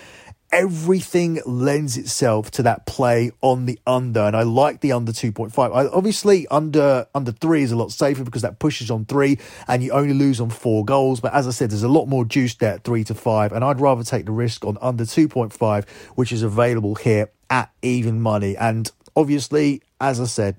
everything 0.53 1.41
lends 1.47 1.97
itself 1.97 2.51
to 2.51 2.63
that 2.63 2.85
play 2.85 3.33
on 3.41 3.65
the 3.65 3.79
under 3.87 4.21
and 4.21 4.37
i 4.37 4.43
like 4.43 4.81
the 4.81 4.93
under 4.93 5.11
2.5 5.11 5.59
I, 5.59 5.87
obviously 5.87 6.47
under 6.49 7.07
under 7.15 7.33
three 7.33 7.63
is 7.63 7.73
a 7.73 7.77
lot 7.77 7.91
safer 7.91 8.23
because 8.23 8.43
that 8.43 8.59
pushes 8.59 8.91
on 8.91 9.07
three 9.07 9.39
and 9.67 9.83
you 9.83 9.93
only 9.93 10.13
lose 10.13 10.43
on 10.43 10.51
four 10.51 10.85
goals 10.85 11.21
but 11.21 11.33
as 11.33 11.49
i 11.49 11.51
said 11.51 11.71
there's 11.71 11.83
a 11.83 11.89
lot 11.89 12.05
more 12.05 12.27
juice 12.27 12.55
there 12.57 12.75
at 12.75 12.85
three 12.85 13.03
to 13.05 13.15
five 13.15 13.53
and 13.53 13.65
i'd 13.65 13.81
rather 13.81 14.05
take 14.05 14.27
the 14.27 14.33
risk 14.33 14.67
on 14.67 14.77
under 14.83 15.05
2.5 15.05 15.89
which 16.17 16.33
is 16.33 16.43
available 16.43 16.97
here 16.97 17.31
at 17.49 17.71
even 17.81 18.21
money 18.21 18.55
and 18.59 18.91
obviously 19.17 19.83
as 20.01 20.21
i 20.21 20.25
said 20.25 20.57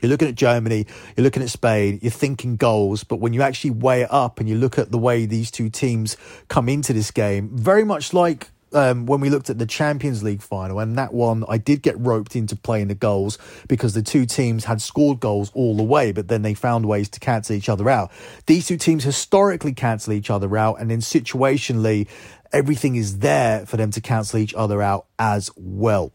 you're 0.00 0.10
looking 0.10 0.28
at 0.28 0.34
Germany, 0.34 0.86
you're 1.16 1.24
looking 1.24 1.42
at 1.42 1.50
Spain, 1.50 1.98
you're 2.02 2.12
thinking 2.12 2.56
goals, 2.56 3.04
but 3.04 3.16
when 3.16 3.32
you 3.32 3.42
actually 3.42 3.70
weigh 3.70 4.02
it 4.02 4.12
up 4.12 4.38
and 4.38 4.48
you 4.48 4.54
look 4.56 4.78
at 4.78 4.92
the 4.92 4.98
way 4.98 5.26
these 5.26 5.50
two 5.50 5.68
teams 5.70 6.16
come 6.48 6.68
into 6.68 6.92
this 6.92 7.10
game, 7.10 7.50
very 7.52 7.84
much 7.84 8.12
like 8.14 8.50
um, 8.72 9.06
when 9.06 9.20
we 9.20 9.30
looked 9.30 9.50
at 9.50 9.58
the 9.58 9.66
Champions 9.66 10.22
League 10.22 10.42
final, 10.42 10.78
and 10.78 10.96
that 10.98 11.12
one 11.12 11.44
I 11.48 11.58
did 11.58 11.82
get 11.82 11.98
roped 11.98 12.36
into 12.36 12.54
playing 12.54 12.88
the 12.88 12.94
goals 12.94 13.38
because 13.66 13.94
the 13.94 14.02
two 14.02 14.26
teams 14.26 14.64
had 14.64 14.82
scored 14.82 15.20
goals 15.20 15.50
all 15.54 15.76
the 15.76 15.82
way, 15.82 16.12
but 16.12 16.28
then 16.28 16.42
they 16.42 16.54
found 16.54 16.86
ways 16.86 17.08
to 17.10 17.20
cancel 17.20 17.56
each 17.56 17.68
other 17.68 17.88
out. 17.88 18.10
These 18.46 18.66
two 18.66 18.76
teams 18.76 19.04
historically 19.04 19.72
cancel 19.72 20.12
each 20.12 20.30
other 20.30 20.54
out, 20.56 20.80
and 20.80 20.90
then 20.90 21.00
situationally, 21.00 22.08
everything 22.52 22.96
is 22.96 23.18
there 23.18 23.66
for 23.66 23.76
them 23.76 23.90
to 23.92 24.00
cancel 24.00 24.38
each 24.38 24.54
other 24.54 24.82
out 24.82 25.06
as 25.18 25.50
well. 25.56 26.12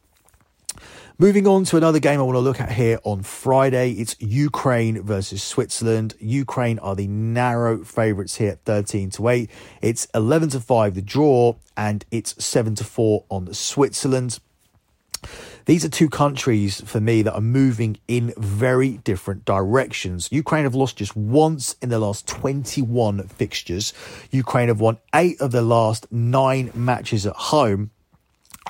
Moving 1.20 1.46
on 1.46 1.63
to 1.65 1.77
another 1.77 2.00
game 2.00 2.20
I 2.20 2.24
want 2.24 2.38
to 2.38 2.39
look 2.39 2.60
at 2.60 2.72
here 2.72 2.98
on 3.03 3.22
Friday. 3.22 3.91
It's 3.91 4.15
Ukraine 4.20 5.00
versus 5.03 5.43
Switzerland. 5.43 6.15
Ukraine 6.20 6.79
are 6.79 6.96
the 6.96 7.05
narrow 7.05 7.84
favourites 7.84 8.38
here 8.38 8.53
at 8.53 8.65
13 8.65 9.12
to 9.12 9.27
8. 9.27 9.50
It's 9.84 10.08
11 10.15 10.50
to 10.50 10.60
5 10.60 10.96
the 10.96 11.03
draw, 11.03 11.53
and 11.77 12.03
it's 12.10 12.43
7 12.43 12.74
to 12.75 12.84
4 12.84 13.25
on 13.29 13.53
Switzerland. 13.53 14.39
These 15.65 15.86
are 15.86 15.89
two 15.89 16.10
countries 16.10 16.82
for 16.82 17.00
me 17.00 17.22
that 17.22 17.36
are 17.36 17.41
moving 17.41 17.98
in 18.08 18.34
very 18.36 18.98
different 18.98 19.46
directions. 19.46 20.29
Ukraine 20.32 20.63
have 20.63 20.74
lost 20.74 20.98
just 20.98 21.15
once 21.15 21.75
in 21.79 21.89
the 21.89 22.00
last 22.00 22.27
21 22.27 23.27
fixtures. 23.27 23.93
Ukraine 24.32 24.70
have 24.70 24.79
won 24.79 24.98
eight 25.13 25.39
of 25.39 25.51
their 25.51 25.62
last 25.62 26.12
nine 26.12 26.72
matches 26.74 27.27
at 27.27 27.36
home 27.36 27.91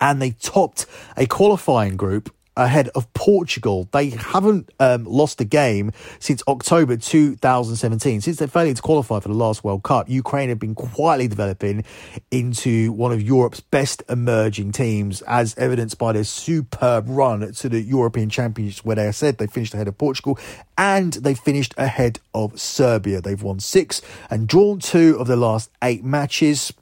and 0.01 0.21
they 0.21 0.31
topped 0.31 0.85
a 1.17 1.25
qualifying 1.25 1.95
group 1.95 2.33
ahead 2.55 2.89
of 2.89 3.11
Portugal. 3.13 3.87
They 3.91 4.09
haven't 4.09 4.69
um, 4.79 5.05
lost 5.05 5.41
a 5.41 5.45
game 5.45 5.91
since 6.19 6.43
October 6.47 6.97
2017. 6.97 8.21
Since 8.21 8.37
they 8.37 8.47
failed 8.47 8.75
to 8.75 8.81
qualify 8.81 9.19
for 9.19 9.29
the 9.29 9.33
last 9.33 9.63
World 9.63 9.83
Cup, 9.83 10.09
Ukraine 10.09 10.49
have 10.49 10.59
been 10.59 10.75
quietly 10.75 11.27
developing 11.27 11.83
into 12.31 12.91
one 12.91 13.11
of 13.11 13.21
Europe's 13.21 13.59
best 13.59 14.03
emerging 14.09 14.71
teams, 14.71 15.21
as 15.23 15.55
evidenced 15.57 15.97
by 15.97 16.11
their 16.11 16.23
superb 16.23 17.05
run 17.07 17.51
to 17.53 17.69
the 17.69 17.81
European 17.81 18.29
Championships, 18.29 18.85
where 18.85 18.95
they 18.95 19.11
said 19.11 19.37
they 19.37 19.47
finished 19.47 19.73
ahead 19.73 19.87
of 19.87 19.97
Portugal 19.97 20.37
and 20.77 21.13
they 21.13 21.33
finished 21.33 21.73
ahead 21.77 22.19
of 22.33 22.59
Serbia. 22.59 23.21
They've 23.21 23.41
won 23.41 23.59
six 23.59 24.01
and 24.29 24.47
drawn 24.47 24.79
two 24.79 25.17
of 25.19 25.27
the 25.27 25.35
last 25.35 25.69
eight 25.81 26.03
matches. 26.03 26.73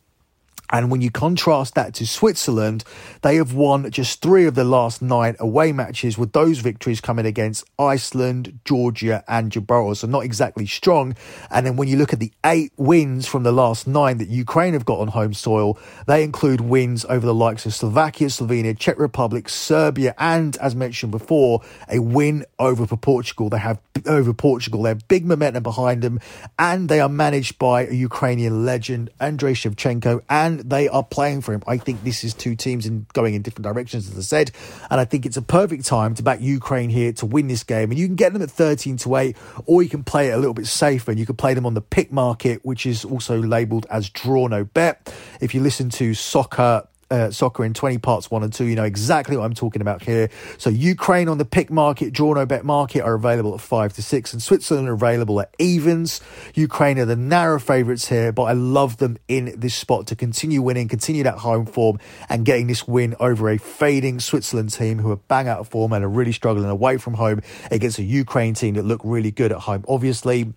And 0.71 0.89
when 0.89 1.01
you 1.01 1.11
contrast 1.11 1.75
that 1.75 1.93
to 1.95 2.07
Switzerland, 2.07 2.83
they 3.21 3.35
have 3.35 3.53
won 3.53 3.91
just 3.91 4.21
three 4.21 4.45
of 4.45 4.55
the 4.55 4.63
last 4.63 5.01
nine 5.01 5.35
away 5.39 5.71
matches, 5.71 6.17
with 6.17 6.31
those 6.31 6.59
victories 6.59 7.01
coming 7.01 7.25
against 7.25 7.65
Iceland, 7.77 8.59
Georgia, 8.65 9.23
and 9.27 9.51
Gibraltar. 9.51 9.95
So 9.95 10.07
not 10.07 10.23
exactly 10.23 10.65
strong. 10.65 11.15
And 11.49 11.65
then 11.65 11.75
when 11.75 11.87
you 11.87 11.97
look 11.97 12.13
at 12.13 12.19
the 12.19 12.31
eight 12.45 12.71
wins 12.77 13.27
from 13.27 13.43
the 13.43 13.51
last 13.51 13.87
nine 13.87 14.17
that 14.17 14.29
Ukraine 14.29 14.73
have 14.73 14.85
got 14.85 14.99
on 14.99 15.09
home 15.09 15.33
soil, 15.33 15.77
they 16.07 16.23
include 16.23 16.61
wins 16.61 17.05
over 17.05 17.25
the 17.25 17.33
likes 17.33 17.65
of 17.65 17.73
Slovakia, 17.73 18.27
Slovenia, 18.27 18.77
Czech 18.77 18.97
Republic, 18.97 19.49
Serbia, 19.49 20.15
and 20.17 20.55
as 20.57 20.75
mentioned 20.75 21.11
before, 21.11 21.61
a 21.89 21.99
win 21.99 22.45
over 22.59 22.85
Portugal. 22.95 23.49
They 23.49 23.59
have 23.59 23.79
over 24.05 24.33
Portugal. 24.33 24.83
They 24.83 24.89
have 24.89 25.07
big 25.07 25.25
momentum 25.25 25.63
behind 25.63 26.01
them, 26.01 26.19
and 26.57 26.89
they 26.89 26.99
are 26.99 27.09
managed 27.09 27.59
by 27.59 27.85
a 27.85 27.93
Ukrainian 27.93 28.65
legend, 28.65 29.09
Andrei 29.19 29.53
Shevchenko, 29.53 30.21
and 30.29 30.60
they 30.63 30.87
are 30.87 31.03
playing 31.03 31.41
for 31.41 31.53
him. 31.53 31.63
I 31.67 31.77
think 31.77 32.03
this 32.03 32.23
is 32.23 32.33
two 32.33 32.55
teams 32.55 32.85
in 32.85 33.05
going 33.13 33.33
in 33.33 33.41
different 33.41 33.63
directions, 33.63 34.09
as 34.09 34.17
I 34.17 34.21
said, 34.21 34.51
and 34.89 34.99
I 34.99 35.05
think 35.05 35.25
it's 35.25 35.37
a 35.37 35.41
perfect 35.41 35.85
time 35.85 36.15
to 36.15 36.23
back 36.23 36.41
Ukraine 36.41 36.89
here 36.89 37.13
to 37.13 37.25
win 37.25 37.47
this 37.47 37.63
game. 37.63 37.91
And 37.91 37.99
you 37.99 38.07
can 38.07 38.15
get 38.15 38.33
them 38.33 38.41
at 38.41 38.51
13 38.51 38.97
to 38.97 39.15
8, 39.15 39.37
or 39.65 39.83
you 39.83 39.89
can 39.89 40.03
play 40.03 40.29
it 40.29 40.33
a 40.33 40.37
little 40.37 40.53
bit 40.53 40.67
safer 40.67 41.11
and 41.11 41.19
you 41.19 41.25
can 41.25 41.35
play 41.35 41.53
them 41.53 41.65
on 41.65 41.73
the 41.73 41.81
pick 41.81 42.11
market, 42.11 42.63
which 42.63 42.85
is 42.85 43.05
also 43.05 43.37
labeled 43.37 43.85
as 43.89 44.09
draw 44.09 44.47
no 44.47 44.63
bet. 44.63 45.13
If 45.39 45.53
you 45.53 45.61
listen 45.61 45.89
to 45.91 46.13
soccer 46.13 46.87
uh, 47.11 47.29
soccer 47.29 47.63
in 47.65 47.73
20 47.73 47.97
parts 47.99 48.31
one 48.31 48.41
and 48.43 48.51
two. 48.51 48.65
You 48.65 48.75
know 48.75 48.83
exactly 48.83 49.37
what 49.37 49.43
I'm 49.43 49.53
talking 49.53 49.81
about 49.81 50.01
here. 50.01 50.29
So 50.57 50.69
Ukraine 50.69 51.27
on 51.27 51.37
the 51.37 51.45
pick 51.45 51.69
market, 51.69 52.13
draw 52.13 52.33
no 52.33 52.45
bet 52.45 52.63
market 52.65 53.01
are 53.01 53.13
available 53.13 53.53
at 53.53 53.61
five 53.61 53.93
to 53.93 54.01
six, 54.01 54.33
and 54.33 54.41
Switzerland 54.41 54.87
are 54.87 54.93
available 54.93 55.41
at 55.41 55.53
evens. 55.59 56.21
Ukraine 56.55 56.97
are 56.97 57.05
the 57.05 57.15
narrow 57.15 57.59
favourites 57.59 58.07
here, 58.07 58.31
but 58.31 58.43
I 58.43 58.53
love 58.53 58.97
them 58.97 59.17
in 59.27 59.53
this 59.57 59.75
spot 59.75 60.07
to 60.07 60.15
continue 60.15 60.61
winning, 60.61 60.87
continue 60.87 61.23
that 61.23 61.39
home 61.39 61.65
form, 61.65 61.99
and 62.29 62.45
getting 62.45 62.67
this 62.67 62.87
win 62.87 63.15
over 63.19 63.49
a 63.49 63.57
fading 63.57 64.19
Switzerland 64.19 64.71
team 64.71 64.99
who 64.99 65.11
are 65.11 65.17
bang 65.17 65.47
out 65.47 65.59
of 65.59 65.67
form 65.67 65.93
and 65.93 66.03
are 66.03 66.09
really 66.09 66.31
struggling 66.31 66.69
away 66.69 66.97
from 66.97 67.15
home 67.15 67.41
against 67.69 67.99
a 67.99 68.03
Ukraine 68.03 68.53
team 68.53 68.75
that 68.75 68.85
look 68.85 69.01
really 69.03 69.31
good 69.31 69.51
at 69.51 69.59
home. 69.59 69.83
Obviously, 69.87 70.53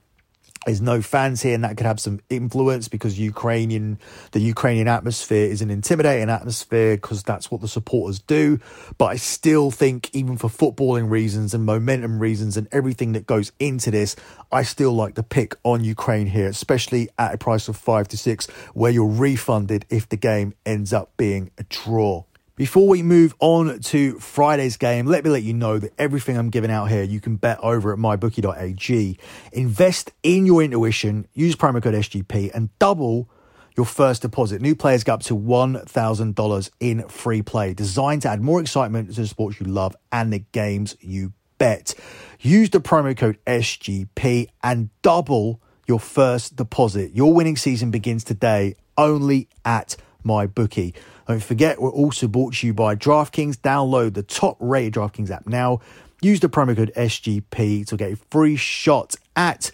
there's 0.66 0.80
no 0.80 1.02
fans 1.02 1.42
here, 1.42 1.54
and 1.54 1.64
that 1.64 1.76
could 1.76 1.86
have 1.86 2.00
some 2.00 2.20
influence 2.28 2.88
because 2.88 3.18
Ukrainian, 3.18 3.98
the 4.32 4.40
Ukrainian 4.40 4.88
atmosphere 4.88 5.46
is 5.46 5.62
an 5.62 5.70
intimidating 5.70 6.30
atmosphere 6.30 6.96
because 6.96 7.22
that's 7.22 7.50
what 7.50 7.60
the 7.60 7.68
supporters 7.68 8.18
do. 8.18 8.58
But 8.98 9.06
I 9.06 9.16
still 9.16 9.70
think, 9.70 10.10
even 10.14 10.36
for 10.36 10.48
footballing 10.48 11.10
reasons 11.10 11.54
and 11.54 11.64
momentum 11.64 12.18
reasons 12.18 12.56
and 12.56 12.68
everything 12.72 13.12
that 13.12 13.26
goes 13.26 13.52
into 13.58 13.90
this, 13.90 14.16
I 14.52 14.62
still 14.62 14.92
like 14.92 15.14
the 15.14 15.22
pick 15.22 15.56
on 15.64 15.84
Ukraine 15.84 16.26
here, 16.26 16.48
especially 16.48 17.08
at 17.18 17.34
a 17.34 17.38
price 17.38 17.68
of 17.68 17.76
five 17.76 18.08
to 18.08 18.16
six, 18.16 18.46
where 18.74 18.90
you're 18.90 19.06
refunded 19.06 19.86
if 19.90 20.08
the 20.08 20.16
game 20.16 20.54
ends 20.64 20.92
up 20.92 21.16
being 21.16 21.50
a 21.58 21.64
draw. 21.64 22.24
Before 22.56 22.86
we 22.86 23.02
move 23.02 23.34
on 23.40 23.80
to 23.80 24.16
Friday's 24.20 24.76
game, 24.76 25.06
let 25.06 25.24
me 25.24 25.30
let 25.30 25.42
you 25.42 25.52
know 25.52 25.80
that 25.80 25.92
everything 25.98 26.36
I'm 26.36 26.50
giving 26.50 26.70
out 26.70 26.88
here, 26.88 27.02
you 27.02 27.20
can 27.20 27.34
bet 27.34 27.58
over 27.58 27.92
at 27.92 27.98
mybookie.ag. 27.98 29.18
Invest 29.52 30.12
in 30.22 30.46
your 30.46 30.62
intuition, 30.62 31.26
use 31.34 31.56
promo 31.56 31.82
code 31.82 31.94
SGP, 31.94 32.52
and 32.54 32.70
double 32.78 33.28
your 33.76 33.86
first 33.86 34.22
deposit. 34.22 34.62
New 34.62 34.76
players 34.76 35.02
get 35.02 35.14
up 35.14 35.22
to 35.24 35.36
$1,000 35.36 36.70
in 36.78 37.08
free 37.08 37.42
play, 37.42 37.74
designed 37.74 38.22
to 38.22 38.28
add 38.28 38.40
more 38.40 38.60
excitement 38.60 39.12
to 39.12 39.22
the 39.22 39.26
sports 39.26 39.58
you 39.58 39.66
love 39.66 39.96
and 40.12 40.32
the 40.32 40.44
games 40.52 40.96
you 41.00 41.32
bet. 41.58 41.92
Use 42.38 42.70
the 42.70 42.80
promo 42.80 43.16
code 43.16 43.36
SGP 43.48 44.46
and 44.62 44.90
double 45.02 45.60
your 45.88 45.98
first 45.98 46.54
deposit. 46.54 47.16
Your 47.16 47.34
winning 47.34 47.56
season 47.56 47.90
begins 47.90 48.22
today 48.22 48.76
only 48.96 49.48
at 49.64 49.96
my 50.24 50.46
bookie. 50.46 50.94
Don't 51.28 51.42
forget, 51.42 51.80
we're 51.80 51.90
also 51.90 52.28
brought 52.28 52.54
to 52.54 52.66
you 52.66 52.74
by 52.74 52.96
DraftKings. 52.96 53.56
Download 53.56 54.14
the 54.14 54.22
top 54.22 54.56
rated 54.60 54.94
DraftKings 54.94 55.30
app 55.30 55.46
now. 55.46 55.80
Use 56.20 56.40
the 56.40 56.48
promo 56.48 56.74
code 56.74 56.92
SGP 56.96 57.86
to 57.86 57.96
get 57.96 58.12
a 58.12 58.16
free 58.30 58.56
shot 58.56 59.14
at 59.36 59.70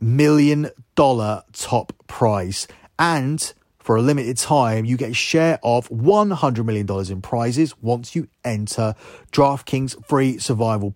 million 0.00 0.70
dollar 0.94 1.42
top 1.52 1.92
prize. 2.06 2.68
And 2.98 3.52
for 3.86 3.94
a 3.94 4.02
limited 4.02 4.36
time, 4.36 4.84
you 4.84 4.96
get 4.96 5.10
a 5.10 5.14
share 5.14 5.60
of 5.62 5.88
$100 5.90 6.64
million 6.64 6.88
in 7.08 7.22
prizes 7.22 7.80
once 7.80 8.16
you 8.16 8.26
enter 8.44 8.96
DraftKings 9.30 10.04
free 10.04 10.38
survival 10.38 10.92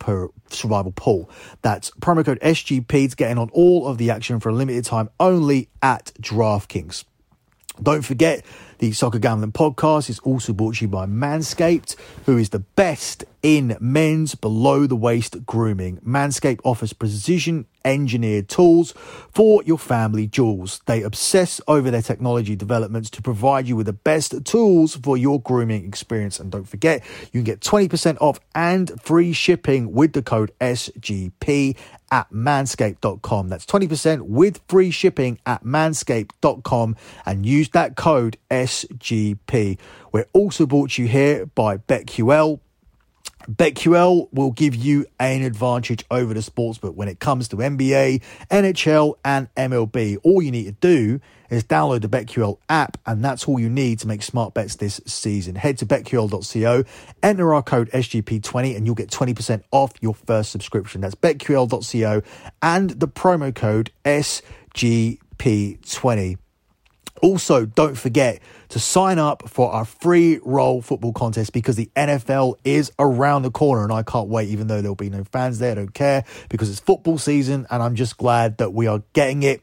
survival 0.49 0.91
pool. 0.91 1.31
That's 1.63 1.93
promo 1.93 2.25
code 2.25 2.41
SGP 2.41 3.11
to 3.11 3.15
get 3.15 3.31
in 3.31 3.39
on 3.39 3.49
all 3.51 3.87
of 3.87 3.99
the 3.99 4.11
action 4.11 4.41
for 4.41 4.49
a 4.49 4.53
limited 4.53 4.85
time 4.85 5.09
only 5.21 5.69
at 5.81 6.07
DraftKings. 6.21 7.05
Don't 7.83 8.03
forget, 8.03 8.45
the 8.79 8.93
Soccer 8.93 9.19
Gambling 9.19 9.53
Podcast 9.53 10.11
is 10.11 10.19
also 10.21 10.53
brought 10.53 10.77
to 10.77 10.85
you 10.85 10.89
by 10.89 11.07
Manscaped, 11.07 11.97
who 12.27 12.37
is 12.37 12.51
the 12.51 12.59
best 12.59 13.25
in 13.43 13.77
men's 13.81 14.35
below 14.35 14.87
the 14.87 14.97
waist 14.97 15.47
grooming. 15.47 15.99
Manscaped 15.99 16.61
offers 16.65 16.93
precision 16.93 17.67
engineered 17.85 18.49
tools 18.49 18.93
for 19.33 19.63
your 19.65 19.79
family 19.79 20.27
jewels. 20.27 20.83
They 20.87 21.03
obsess 21.03 21.61
over 21.67 21.91
their 21.91 22.03
technology 22.03 22.55
developments 22.55 23.09
to 23.11 23.23
provide 23.23 23.67
you 23.67 23.77
with 23.77 23.87
the 23.87 23.95
best 23.95 24.45
tools 24.45 24.97
for 24.97 25.17
your 25.17 25.41
grooming 25.41 25.87
experience. 25.87 26.39
And 26.39 26.51
don't 26.51 26.69
forget, 26.69 27.03
you 27.33 27.41
can 27.41 27.45
get 27.45 27.61
20% 27.61 28.19
off 28.21 28.41
and 28.55 29.01
free 29.01 29.33
shipping 29.33 29.93
with 29.93 30.13
the 30.13 30.23
code 30.23 30.53
SGP 30.61 31.77
at 32.11 32.31
manscaped.com. 32.31 33.49
That's 33.49 33.67
20% 33.67 34.23
with 34.23 34.61
free 34.69 34.91
shipping 34.91 35.39
at 35.47 35.65
manscaped.com 35.65 36.97
and 37.27 37.47
use 37.47 37.69
that 37.71 37.97
code 37.97 38.37
SGP. 38.51 39.79
We're 40.13 40.27
also 40.33 40.67
brought 40.67 40.93
to 40.93 41.03
you 41.03 41.09
here 41.09 41.47
by 41.47 41.79
BetQL. 41.79 42.61
BetQL 43.49 44.29
will 44.33 44.51
give 44.51 44.75
you 44.75 45.07
an 45.19 45.43
advantage 45.43 46.05
over 46.11 46.35
the 46.35 46.41
sportsbook 46.41 46.95
when 46.95 47.09
it 47.09 47.21
comes 47.21 47.49
to 47.49 47.57
NBA, 47.57 48.23
NHL, 48.51 49.15
and 49.25 49.53
MLB. 49.55 50.19
All 50.23 50.43
you 50.43 50.51
need 50.51 50.65
to 50.65 50.73
do 50.73 51.21
is 51.51 51.65
download 51.65 52.01
the 52.03 52.09
BetQL 52.09 52.59
app, 52.69 52.99
and 53.05 53.25
that's 53.25 53.47
all 53.47 53.61
you 53.61 53.69
need 53.69 53.99
to 54.01 54.07
make 54.07 54.23
smart 54.23 54.55
bets 54.55 54.77
this 54.77 55.01
season. 55.07 55.57
Head 55.57 55.79
to 55.79 55.87
betql.co, 55.87 56.85
enter 57.23 57.55
our 57.55 57.63
code 57.63 57.91
SGP20, 57.91 58.77
and 58.77 58.87
you'll 58.87 58.95
get 58.95 59.11
20% 59.11 59.63
off 59.71 59.93
your 60.01 60.15
first 60.15 60.53
subscription. 60.53 61.01
That's 61.01 61.15
betql.co 61.15 62.23
and 62.63 62.91
the 62.91 63.09
promo 63.09 63.55
code 63.55 63.91
SGP20. 64.05 66.37
Also, 67.23 67.67
don't 67.67 67.99
forget 67.99 68.41
to 68.71 68.79
sign 68.79 69.19
up 69.19 69.49
for 69.49 69.71
our 69.73 69.85
free 69.85 70.41
roll 70.43 70.81
football 70.81 71.13
contest 71.13 71.53
because 71.53 71.77
the 71.77 71.91
NFL 71.95 72.55
is 72.65 72.91
around 72.99 73.43
the 73.43 73.51
corner 73.51 73.85
and 73.85 73.93
I 73.93 74.03
can't 74.03 74.29
wait, 74.29 74.49
even 74.49 74.69
though 74.69 74.81
there'll 74.81 74.95
be 74.95 75.11
no 75.11 75.25
fans 75.25 75.59
there. 75.59 75.73
I 75.73 75.75
don't 75.75 75.93
care 75.93 76.25
because 76.49 76.71
it's 76.71 76.81
football 76.81 77.19
season 77.19 77.67
and 77.71 77.83
I'm 77.83 77.95
just 77.95 78.17
glad 78.17 78.57
that 78.59 78.73
we 78.73 78.87
are 78.87 79.03
getting 79.13 79.43
it. 79.43 79.63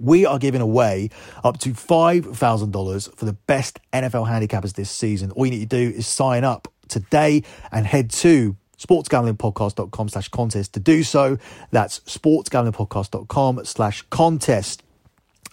We 0.00 0.26
are 0.26 0.38
giving 0.38 0.60
away 0.60 1.10
up 1.44 1.58
to 1.58 1.70
$5,000 1.70 3.16
for 3.16 3.24
the 3.24 3.32
best 3.32 3.78
NFL 3.92 4.28
handicappers 4.28 4.74
this 4.74 4.90
season. 4.90 5.30
All 5.32 5.44
you 5.44 5.52
need 5.52 5.70
to 5.70 5.90
do 5.90 5.96
is 5.96 6.06
sign 6.06 6.42
up 6.42 6.68
today 6.88 7.42
and 7.70 7.86
head 7.86 8.10
to 8.10 8.56
sportsgamblingpodcast.com 8.78 10.08
slash 10.08 10.28
contest 10.28 10.72
to 10.72 10.80
do 10.80 11.02
so. 11.02 11.38
That's 11.70 12.00
sportsgamblingpodcast.com 12.00 13.64
slash 13.64 14.02
contest. 14.10 14.82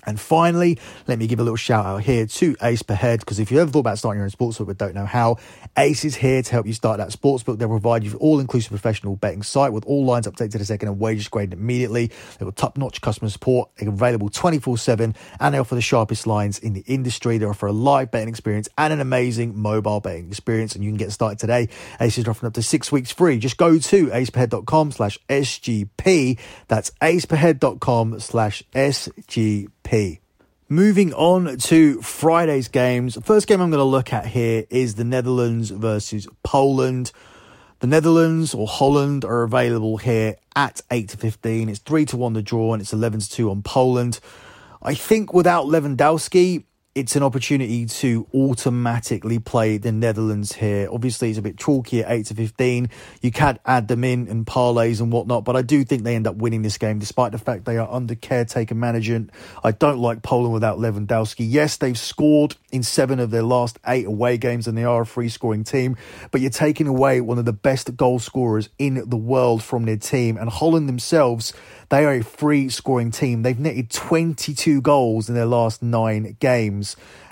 And 0.08 0.18
finally, 0.18 0.80
let 1.06 1.20
me 1.20 1.28
give 1.28 1.42
a 1.42 1.44
little 1.44 1.58
shout 1.58 1.86
out 1.86 1.98
here 1.98 2.26
to 2.26 2.56
Ace 2.62 2.82
Per 2.82 2.94
Head 2.94 3.20
because 3.20 3.40
if 3.40 3.52
you 3.52 3.60
ever 3.60 3.70
thought 3.70 3.82
about 3.82 3.98
starting 3.98 4.20
your 4.20 4.26
own 4.26 4.32
sportsbook 4.32 4.68
but 4.68 4.78
don't 4.78 4.96
know 4.96 5.06
how, 5.06 5.36
Ace 5.78 6.06
is 6.06 6.16
here 6.16 6.42
to 6.42 6.52
help 6.52 6.66
you 6.66 6.72
start 6.72 6.98
that 7.00 7.10
sportsbook. 7.10 7.60
They'll 7.60 7.68
provide 7.68 8.06
you 8.06 8.12
with 8.12 8.22
all-inclusive 8.22 8.70
professional 8.70 9.18
betting 9.18 9.44
site 9.44 9.74
with 9.74 9.84
all 9.86 10.06
lines 10.06 10.26
updated 10.26 10.52
to 10.54 10.58
the 10.60 10.66
second 10.66 10.88
and 10.88 10.98
wages 10.98 11.28
graded 11.28 11.60
immediately. 11.60 12.08
They've 12.08 12.48
got 12.48 12.56
top-notch 12.56 13.02
customer 13.02 13.30
support. 13.30 13.70
Available 13.80 14.30
24-7 14.30 15.14
and 15.42 15.54
they 15.54 15.60
offer 15.60 15.76
the 15.76 15.82
sharpest 15.82 16.26
lines 16.26 16.58
in 16.58 16.72
the 16.72 16.84
industry. 16.88 17.38
They 17.38 17.46
offer 17.46 17.68
a 17.68 17.74
live 17.74 18.10
betting 18.10 18.30
experience 18.30 18.70
and 18.78 18.94
an 18.94 19.02
amazing 19.02 19.60
mobile 19.60 20.00
betting 20.00 20.28
experience 20.28 20.74
and 20.74 20.86
you 20.86 20.90
can 20.90 20.98
get 20.98 21.12
started 21.12 21.38
today. 21.38 21.68
Ace 22.00 22.18
is 22.18 22.28
offering 22.30 22.48
up 22.48 22.54
to 22.54 22.64
six 22.64 22.94
weeks 22.94 23.12
free. 23.12 23.40
Just 23.40 23.58
go 23.58 23.78
to 23.78 24.08
aceperhead.com 24.08 24.94
slash 24.94 25.20
SGP. 25.28 26.40
That's 26.70 26.92
aceperhead.com 27.02 28.22
slash 28.22 28.64
SGP. 28.74 29.68
Moving 30.68 31.14
on 31.14 31.58
to 31.58 32.02
Friday's 32.02 32.68
games. 32.68 33.16
The 33.16 33.22
first 33.22 33.48
game 33.48 33.62
I'm 33.62 33.70
going 33.70 33.80
to 33.80 33.86
look 33.86 34.12
at 34.12 34.26
here 34.26 34.66
is 34.70 34.96
the 34.96 35.06
Netherlands 35.06 35.70
versus 35.70 36.28
Poland. 36.44 37.14
The 37.80 37.88
Netherlands 37.88 38.54
or 38.54 38.68
Holland 38.68 39.24
are 39.24 39.44
available 39.44 39.96
here 39.96 40.36
at 40.58 40.82
8 40.92 41.08
to 41.10 41.18
15. 41.18 41.70
It's 41.70 41.80
3 41.80 42.04
to 42.08 42.18
1 42.18 42.34
the 42.34 42.42
draw 42.42 42.74
and 42.74 42.82
it's 42.82 42.92
11 42.92 43.22
to 43.22 43.30
2 43.30 43.50
on 43.50 43.62
Poland. 43.62 44.20
I 44.84 44.94
think 44.94 45.34
without 45.34 45.68
Lewandowski, 45.68 46.66
it's 46.98 47.16
an 47.16 47.22
opportunity 47.22 47.86
to 47.86 48.26
automatically 48.34 49.38
play 49.38 49.78
the 49.78 49.92
Netherlands 49.92 50.54
here. 50.54 50.90
Obviously, 50.92 51.30
it's 51.30 51.38
a 51.38 51.44
bit 51.44 51.56
chalky 51.56 52.04
at 52.04 52.12
8 52.12 52.26
to 52.26 52.34
15. 52.34 52.90
You 53.22 53.32
can't 53.32 53.60
add 53.68 53.88
them 53.88 54.04
in 54.04 54.28
and 54.28 54.48
parlays 54.48 55.00
and 55.00 55.12
whatnot, 55.12 55.46
but 55.46 55.56
I 55.56 55.62
do 55.62 55.84
think 55.84 56.02
they 56.02 56.16
end 56.16 56.26
up 56.26 56.38
winning 56.38 56.64
this 56.64 56.80
game 56.80 56.98
despite 56.98 57.34
the 57.34 57.38
fact 57.38 57.66
they 57.66 57.78
are 57.78 57.88
under 57.88 58.16
caretaker 58.16 58.74
management. 58.74 59.30
I 59.64 59.74
don't 59.74 60.00
like 60.00 60.24
Poland 60.24 60.56
without 60.56 60.80
Lewandowski. 60.80 61.46
Yes, 61.48 61.78
they've 61.78 61.98
scored 61.98 62.56
in 62.72 62.82
seven 62.82 63.20
of 63.20 63.30
their 63.30 63.44
last 63.44 63.78
eight 63.86 64.08
away 64.08 64.40
games 64.40 64.68
and 64.68 64.76
they 64.76 64.84
are 64.84 65.02
a 65.02 65.06
free 65.06 65.30
scoring 65.30 65.64
team, 65.64 65.98
but 66.32 66.42
you're 66.42 66.50
taking 66.50 66.88
away 66.88 67.22
one 67.22 67.38
of 67.38 67.46
the 67.46 67.54
best 67.54 67.96
goal 67.96 68.18
scorers 68.18 68.70
in 68.80 69.08
the 69.08 69.18
world 69.18 69.62
from 69.62 69.86
their 69.86 69.98
team. 69.98 70.36
And 70.36 70.50
Holland 70.50 70.90
themselves, 70.90 71.54
they 71.90 72.06
are 72.06 72.16
a 72.16 72.24
free 72.24 72.70
scoring 72.70 73.12
team. 73.12 73.44
They've 73.44 73.60
netted 73.60 73.92
22 73.92 74.82
goals 74.82 75.30
in 75.30 75.36
their 75.36 75.46
last 75.46 75.82
nine 75.84 76.36
games. 76.40 76.87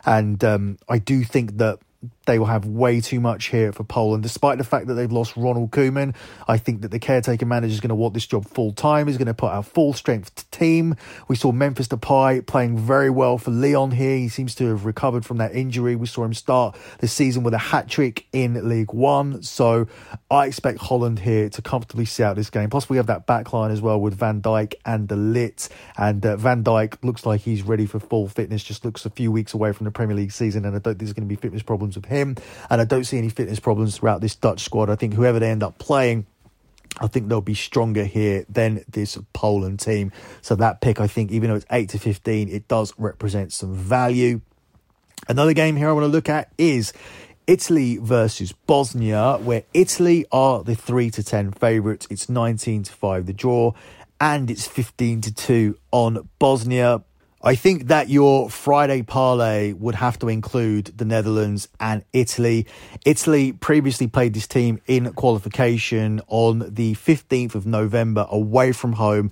And 0.06 0.44
um, 0.44 0.78
I 0.90 1.00
do 1.00 1.24
think 1.24 1.58
that 1.58 1.80
they 2.26 2.40
will 2.40 2.46
have 2.46 2.66
way 2.66 3.02
too 3.02 3.20
much 3.20 3.46
here 3.46 3.72
for 3.72 3.84
Poland, 3.84 4.24
despite 4.24 4.58
the 4.58 4.63
fact 4.63 4.88
that 4.88 4.94
they've 4.96 5.12
lost 5.12 5.36
Ronald 5.36 5.72
Koeman. 5.72 6.15
I 6.48 6.58
think 6.58 6.82
that 6.82 6.91
the 6.91 7.00
caretaker 7.00 7.46
manager 7.46 7.74
is 7.74 7.80
going 7.80 7.89
to 7.89 7.96
want 7.96 8.13
this 8.13 8.26
job 8.26 8.46
full 8.48 8.74
time. 8.74 9.08
He's 9.08 9.18
going 9.18 9.28
to 9.28 9.34
put 9.34 9.52
our 9.52 9.63
full 9.63 9.94
strength 9.94 10.44
team. 10.56 10.96
We 11.28 11.36
saw 11.36 11.52
Memphis 11.52 11.88
Depay 11.88 12.46
playing 12.46 12.78
very 12.78 13.10
well 13.10 13.38
for 13.38 13.52
Lyon 13.52 13.91
here. 13.91 14.18
He 14.18 14.30
seems 14.30 14.56
to 14.56 14.68
have 14.68 14.86
recovered 14.86 15.26
from 15.26 15.38
that 15.38 15.54
injury. 15.54 15.96
We 15.96 16.08
saw 16.08 16.24
him 16.24 16.34
start 16.34 16.78
the 17.00 17.08
season 17.08 17.44
with 17.44 17.54
a 17.54 17.60
hat 17.60 17.88
trick 17.88 18.26
in 18.32 18.68
League 18.68 18.94
One. 18.94 19.44
So 19.44 19.88
I 20.32 20.46
expect 20.46 20.80
Holland 20.80 21.20
here 21.20 21.50
to 21.50 21.62
comfortably 21.62 22.06
see 22.06 22.24
out 22.24 22.36
this 22.36 22.50
game. 22.50 22.70
Plus, 22.70 22.89
we 22.89 22.98
have 22.98 23.08
that 23.08 23.26
back 23.26 23.52
line 23.54 23.72
as 23.72 23.82
well 23.82 24.00
with 24.00 24.15
Van 24.15 24.41
Dijk 24.41 24.76
and 24.86 25.08
De 25.08 25.15
Ligt. 25.15 25.70
And 25.98 26.26
uh, 26.26 26.38
Van 26.38 26.63
Dijk 26.63 27.04
looks 27.04 27.26
like 27.26 27.41
he's 27.41 27.63
ready 27.63 27.86
for 27.86 28.00
full 28.00 28.28
fitness, 28.28 28.63
just 28.63 28.86
looks 28.86 29.06
a 29.06 29.10
few 29.10 29.32
weeks 29.32 29.54
away 29.54 29.74
from 29.74 29.86
the 29.86 29.91
Premier 29.91 30.15
League 30.15 30.32
season. 30.32 30.65
And 30.65 30.76
I 30.76 30.80
don't 30.80 30.94
think 30.94 31.00
there's 31.00 31.13
going 31.13 31.28
to 31.28 31.36
be 31.36 31.39
fitness 31.39 31.63
problems 31.63 31.96
with 31.96 32.06
him. 32.06 32.36
And 32.70 32.82
I 32.82 32.86
don't 32.86 33.04
see 33.04 33.18
any 33.18 33.30
fitness 33.30 33.60
problems 33.60 33.98
throughout 33.98 34.22
this 34.22 34.36
Dutch 34.36 34.62
squad. 34.62 34.89
I 34.89 34.96
think 34.96 35.13
whoever 35.13 35.39
they 35.39 35.50
end 35.50 35.63
up 35.63 35.78
playing, 35.78 36.26
I 36.99 37.08
think 37.08 37.27
they'll 37.27 37.41
be 37.41 37.55
stronger 37.55 38.05
here 38.05 38.45
than 38.47 38.84
this 38.88 39.17
Poland 39.34 39.79
team. 39.79 40.12
So 40.41 40.55
that 40.55 40.81
pick, 40.81 40.99
I 40.99 41.08
think, 41.08 41.31
even 41.31 41.49
though 41.49 41.58
it's 41.58 41.65
8 41.71 41.89
to 41.89 41.99
15, 41.99 42.49
it 42.49 42.67
does 42.67 42.93
represent 42.97 43.51
some 43.51 43.75
value. 43.75 44.41
Another 45.27 45.53
game 45.53 45.75
here 45.75 45.89
I 45.89 45.91
want 45.91 46.05
to 46.05 46.10
look 46.10 46.29
at 46.29 46.51
is 46.58 46.93
Italy 47.47 47.97
versus 47.97 48.53
Bosnia, 48.53 49.38
where 49.43 49.63
Italy 49.73 50.25
are 50.31 50.63
the 50.63 50.75
3 50.75 51.12
to 51.12 51.23
10 51.23 51.51
favourites. 51.51 52.08
It's 52.10 52.29
19 52.29 52.84
to 52.84 52.91
5 52.91 53.25
the 53.25 53.34
draw, 53.34 53.73
and 54.19 54.49
it's 54.49 54.65
15 54.67 55.21
to 55.21 55.34
2 55.34 55.77
on 55.91 56.29
Bosnia. 56.39 57.03
I 57.47 57.53
think 57.53 57.89
that 57.89 58.10
your 58.10 58.49
Friday 58.49 59.03
parlay 59.03 59.73
would 59.73 59.93
have 59.93 60.17
to 60.17 60.29
include 60.29 60.97
the 60.97 61.05
Netherlands 61.05 61.67
and 61.79 62.03
Italy. 62.12 62.65
Italy 63.05 63.51
previously 63.51 64.08
played 64.08 64.34
this 64.34 64.47
team 64.47 64.81
in 64.88 65.13
qualification 65.13 66.21
on 66.27 66.73
the 66.73 66.95
15th 66.95 67.53
of 67.53 67.67
November 67.67 68.25
away 68.31 68.71
from 68.71 68.93
home 68.93 69.29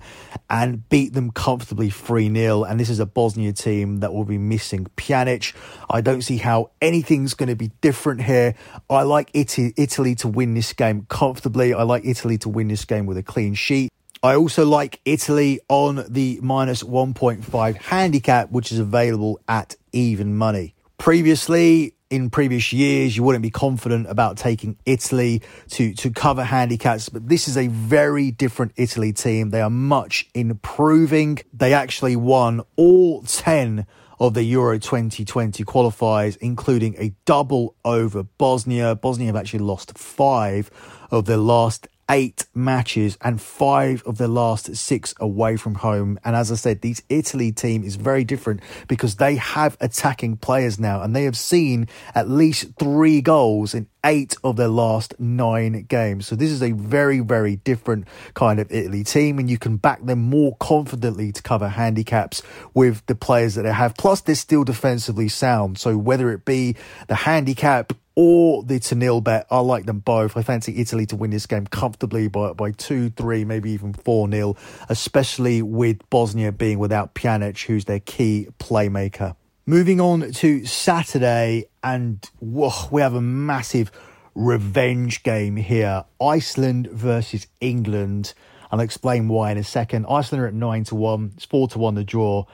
and 0.48 0.88
beat 0.88 1.12
them 1.12 1.32
comfortably 1.32 1.90
3 1.90 2.32
0. 2.32 2.62
And 2.62 2.78
this 2.78 2.88
is 2.88 3.00
a 3.00 3.06
Bosnia 3.06 3.52
team 3.52 3.98
that 3.98 4.14
will 4.14 4.24
be 4.24 4.38
missing 4.38 4.86
Pjanic. 4.96 5.52
I 5.90 6.00
don't 6.00 6.22
see 6.22 6.36
how 6.36 6.70
anything's 6.80 7.34
going 7.34 7.48
to 7.48 7.56
be 7.56 7.72
different 7.80 8.22
here. 8.22 8.54
I 8.88 9.02
like 9.02 9.28
Italy 9.34 10.14
to 10.14 10.28
win 10.28 10.54
this 10.54 10.72
game 10.72 11.04
comfortably. 11.08 11.74
I 11.74 11.82
like 11.82 12.04
Italy 12.04 12.38
to 12.38 12.48
win 12.48 12.68
this 12.68 12.84
game 12.84 13.06
with 13.06 13.18
a 13.18 13.24
clean 13.24 13.54
sheet. 13.54 13.90
I 14.24 14.36
also 14.36 14.64
like 14.64 15.02
Italy 15.04 15.60
on 15.68 16.02
the 16.08 16.40
minus 16.42 16.82
1.5 16.82 17.76
handicap, 17.76 18.50
which 18.50 18.72
is 18.72 18.78
available 18.78 19.38
at 19.46 19.76
even 19.92 20.34
money. 20.34 20.74
Previously, 20.96 21.94
in 22.08 22.30
previous 22.30 22.72
years, 22.72 23.18
you 23.18 23.22
wouldn't 23.22 23.42
be 23.42 23.50
confident 23.50 24.08
about 24.08 24.38
taking 24.38 24.78
Italy 24.86 25.42
to, 25.72 25.92
to 25.96 26.10
cover 26.10 26.42
handicaps, 26.42 27.10
but 27.10 27.28
this 27.28 27.48
is 27.48 27.58
a 27.58 27.66
very 27.66 28.30
different 28.30 28.72
Italy 28.76 29.12
team. 29.12 29.50
They 29.50 29.60
are 29.60 29.68
much 29.68 30.26
improving. 30.32 31.40
They 31.52 31.74
actually 31.74 32.16
won 32.16 32.62
all 32.76 33.24
10 33.24 33.84
of 34.18 34.32
the 34.32 34.44
Euro 34.44 34.78
2020 34.78 35.64
qualifiers, 35.64 36.38
including 36.38 36.94
a 36.96 37.12
double 37.26 37.74
over 37.84 38.22
Bosnia. 38.22 38.94
Bosnia 38.94 39.26
have 39.26 39.36
actually 39.36 39.58
lost 39.58 39.98
five 39.98 40.70
of 41.10 41.26
their 41.26 41.36
last 41.36 41.88
eight 42.10 42.46
matches 42.54 43.16
and 43.20 43.40
five 43.40 44.02
of 44.04 44.18
the 44.18 44.28
last 44.28 44.76
six 44.76 45.14
away 45.18 45.56
from 45.56 45.76
home. 45.76 46.18
And 46.24 46.36
as 46.36 46.52
I 46.52 46.56
said, 46.56 46.82
this 46.82 47.02
Italy 47.08 47.52
team 47.52 47.84
is 47.84 47.96
very 47.96 48.24
different 48.24 48.60
because 48.88 49.16
they 49.16 49.36
have 49.36 49.76
attacking 49.80 50.36
players 50.36 50.78
now 50.78 51.02
and 51.02 51.14
they 51.14 51.24
have 51.24 51.36
seen 51.36 51.88
at 52.14 52.28
least 52.28 52.66
three 52.78 53.20
goals 53.20 53.74
in 53.74 53.88
eight 54.04 54.36
of 54.44 54.56
their 54.56 54.68
last 54.68 55.18
nine 55.18 55.86
games. 55.88 56.26
So 56.26 56.36
this 56.36 56.50
is 56.50 56.62
a 56.62 56.72
very, 56.72 57.20
very 57.20 57.56
different 57.56 58.06
kind 58.34 58.60
of 58.60 58.70
Italy 58.70 59.02
team, 59.02 59.38
and 59.38 59.50
you 59.50 59.58
can 59.58 59.78
back 59.78 60.04
them 60.04 60.20
more 60.20 60.56
confidently 60.56 61.32
to 61.32 61.42
cover 61.42 61.68
handicaps 61.68 62.42
with 62.74 63.04
the 63.06 63.14
players 63.14 63.54
that 63.54 63.62
they 63.62 63.72
have. 63.72 63.96
Plus, 63.96 64.20
they're 64.20 64.34
still 64.34 64.64
defensively 64.64 65.28
sound. 65.28 65.78
So 65.78 65.96
whether 65.96 66.30
it 66.30 66.44
be 66.44 66.76
the 67.08 67.14
handicap 67.14 67.94
or 68.16 68.62
the 68.62 68.78
to 68.78 68.94
nil 68.94 69.20
bet. 69.20 69.46
I 69.50 69.58
like 69.58 69.86
them 69.86 69.98
both. 69.98 70.36
I 70.36 70.42
fancy 70.42 70.80
Italy 70.80 71.06
to 71.06 71.16
win 71.16 71.30
this 71.30 71.46
game 71.46 71.66
comfortably 71.66 72.28
by, 72.28 72.52
by 72.52 72.70
2 72.72 73.10
3, 73.10 73.44
maybe 73.44 73.70
even 73.70 73.92
4 73.92 74.30
0, 74.30 74.56
especially 74.88 75.62
with 75.62 75.98
Bosnia 76.10 76.52
being 76.52 76.78
without 76.78 77.14
Pjanic, 77.14 77.64
who's 77.66 77.86
their 77.86 78.00
key 78.00 78.48
playmaker. 78.58 79.36
Moving 79.66 80.00
on 80.00 80.30
to 80.32 80.66
Saturday, 80.66 81.66
and 81.82 82.24
whoa, 82.38 82.88
we 82.90 83.00
have 83.00 83.14
a 83.14 83.22
massive 83.22 83.90
revenge 84.34 85.22
game 85.22 85.56
here 85.56 86.04
Iceland 86.20 86.88
versus 86.88 87.46
England. 87.60 88.34
I'll 88.70 88.80
explain 88.80 89.28
why 89.28 89.52
in 89.52 89.58
a 89.58 89.64
second. 89.64 90.06
Iceland 90.08 90.44
are 90.44 90.48
at 90.48 90.54
9 90.54 90.84
to 90.84 90.94
1, 90.94 91.32
it's 91.36 91.44
4 91.46 91.68
to 91.68 91.78
1 91.78 91.94
the 91.94 92.04
draw, 92.04 92.44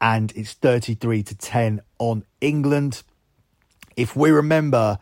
and 0.00 0.32
it's 0.36 0.52
33 0.54 1.22
to 1.24 1.34
10 1.34 1.80
on 1.98 2.24
England. 2.40 3.02
If 3.96 4.14
we 4.14 4.30
remember, 4.30 4.98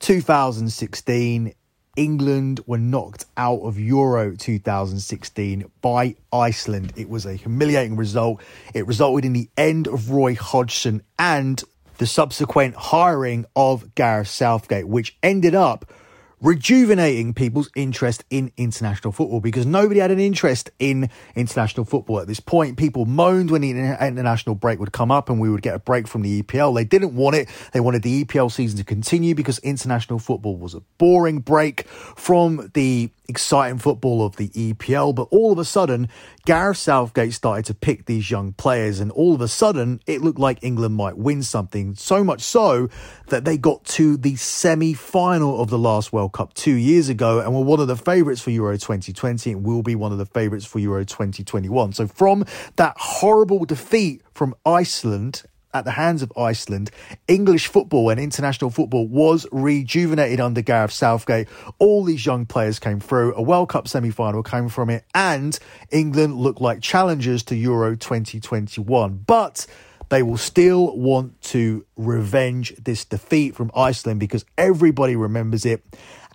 2016, 0.00 1.54
England 1.96 2.60
were 2.66 2.78
knocked 2.78 3.24
out 3.36 3.60
of 3.60 3.78
Euro 3.78 4.36
2016 4.36 5.70
by 5.80 6.14
Iceland. 6.32 6.92
It 6.96 7.08
was 7.08 7.26
a 7.26 7.34
humiliating 7.34 7.96
result. 7.96 8.40
It 8.72 8.86
resulted 8.86 9.24
in 9.24 9.32
the 9.32 9.48
end 9.56 9.88
of 9.88 10.10
Roy 10.10 10.36
Hodgson 10.36 11.02
and 11.18 11.62
the 11.98 12.06
subsequent 12.06 12.76
hiring 12.76 13.44
of 13.56 13.96
Gareth 13.96 14.28
Southgate, 14.28 14.86
which 14.86 15.16
ended 15.22 15.56
up 15.56 15.92
rejuvenating 16.40 17.34
people's 17.34 17.70
interest 17.74 18.24
in 18.30 18.52
international 18.56 19.12
football 19.12 19.40
because 19.40 19.66
nobody 19.66 20.00
had 20.00 20.10
an 20.10 20.20
interest 20.20 20.70
in 20.78 21.10
international 21.34 21.84
football 21.84 22.20
at 22.20 22.26
this 22.26 22.40
point. 22.40 22.76
People 22.76 23.06
moaned 23.06 23.50
when 23.50 23.62
the 23.62 23.70
international 23.70 24.54
break 24.54 24.78
would 24.78 24.92
come 24.92 25.10
up 25.10 25.28
and 25.30 25.40
we 25.40 25.50
would 25.50 25.62
get 25.62 25.74
a 25.74 25.78
break 25.78 26.06
from 26.06 26.22
the 26.22 26.42
EPL. 26.42 26.74
They 26.74 26.84
didn't 26.84 27.14
want 27.14 27.36
it. 27.36 27.48
They 27.72 27.80
wanted 27.80 28.02
the 28.02 28.24
EPL 28.24 28.52
season 28.52 28.78
to 28.78 28.84
continue 28.84 29.34
because 29.34 29.58
international 29.60 30.18
football 30.18 30.56
was 30.56 30.74
a 30.74 30.80
boring 30.98 31.40
break 31.40 31.88
from 31.88 32.70
the 32.74 33.10
exciting 33.28 33.78
football 33.78 34.24
of 34.24 34.36
the 34.36 34.48
EPL. 34.50 35.14
But 35.14 35.28
all 35.30 35.52
of 35.52 35.58
a 35.58 35.64
sudden, 35.64 36.08
Gareth 36.48 36.78
Southgate 36.78 37.34
started 37.34 37.66
to 37.66 37.74
pick 37.74 38.06
these 38.06 38.30
young 38.30 38.54
players, 38.54 39.00
and 39.00 39.12
all 39.12 39.34
of 39.34 39.42
a 39.42 39.48
sudden, 39.48 40.00
it 40.06 40.22
looked 40.22 40.38
like 40.38 40.64
England 40.64 40.94
might 40.94 41.18
win 41.18 41.42
something. 41.42 41.94
So 41.94 42.24
much 42.24 42.40
so 42.40 42.88
that 43.26 43.44
they 43.44 43.58
got 43.58 43.84
to 43.84 44.16
the 44.16 44.34
semi 44.36 44.94
final 44.94 45.60
of 45.60 45.68
the 45.68 45.76
last 45.76 46.10
World 46.10 46.32
Cup 46.32 46.54
two 46.54 46.72
years 46.72 47.10
ago 47.10 47.40
and 47.40 47.54
were 47.54 47.60
one 47.60 47.80
of 47.80 47.86
the 47.86 47.98
favourites 47.98 48.40
for 48.40 48.48
Euro 48.48 48.78
2020 48.78 49.52
and 49.52 49.62
will 49.62 49.82
be 49.82 49.94
one 49.94 50.10
of 50.10 50.16
the 50.16 50.24
favourites 50.24 50.64
for 50.64 50.78
Euro 50.78 51.04
2021. 51.04 51.92
So, 51.92 52.06
from 52.06 52.46
that 52.76 52.94
horrible 52.96 53.66
defeat 53.66 54.22
from 54.32 54.54
Iceland 54.64 55.42
at 55.74 55.84
the 55.84 55.92
hands 55.92 56.22
of 56.22 56.32
Iceland, 56.36 56.90
English 57.26 57.66
football 57.66 58.10
and 58.10 58.20
international 58.20 58.70
football 58.70 59.06
was 59.06 59.46
rejuvenated 59.52 60.40
under 60.40 60.62
Gareth 60.62 60.92
Southgate. 60.92 61.48
All 61.78 62.04
these 62.04 62.24
young 62.24 62.46
players 62.46 62.78
came 62.78 63.00
through. 63.00 63.34
A 63.34 63.42
World 63.42 63.68
Cup 63.68 63.88
semi 63.88 64.10
final 64.10 64.42
came 64.42 64.68
from 64.68 64.90
it, 64.90 65.04
and 65.14 65.58
England 65.90 66.36
looked 66.36 66.60
like 66.60 66.80
challengers 66.80 67.42
to 67.44 67.56
Euro 67.56 67.96
2021. 67.96 69.24
But 69.26 69.66
they 70.08 70.22
will 70.22 70.36
still 70.36 70.96
want 70.96 71.40
to 71.42 71.84
revenge 71.96 72.74
this 72.76 73.04
defeat 73.04 73.54
from 73.54 73.70
Iceland 73.74 74.20
because 74.20 74.44
everybody 74.56 75.16
remembers 75.16 75.64
it. 75.64 75.84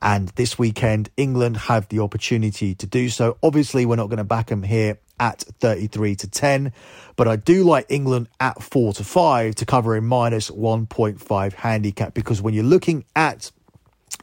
And 0.01 0.27
this 0.29 0.59
weekend, 0.59 1.09
England 1.15 1.55
have 1.55 1.88
the 1.88 1.99
opportunity 1.99 2.75
to 2.75 2.86
do 2.86 3.07
so. 3.09 3.38
Obviously, 3.41 3.86
we're 3.86 3.95
not 3.95 4.09
going 4.09 4.17
to 4.17 4.25
back 4.25 4.47
them 4.47 4.62
here 4.62 4.99
at 5.19 5.41
33 5.62 6.15
to 6.15 6.29
10, 6.29 6.73
but 7.15 7.27
I 7.27 7.38
do 7.38 7.63
like 7.63 7.86
England 7.88 8.27
at 8.39 8.62
4 8.62 8.93
to 8.93 9.03
5 9.03 9.55
to 9.55 9.65
cover 9.65 9.95
a 9.95 10.01
minus 10.01 10.49
1.5 10.49 11.53
handicap 11.53 12.13
because 12.13 12.41
when 12.41 12.53
you're 12.53 12.63
looking 12.65 13.05
at 13.15 13.51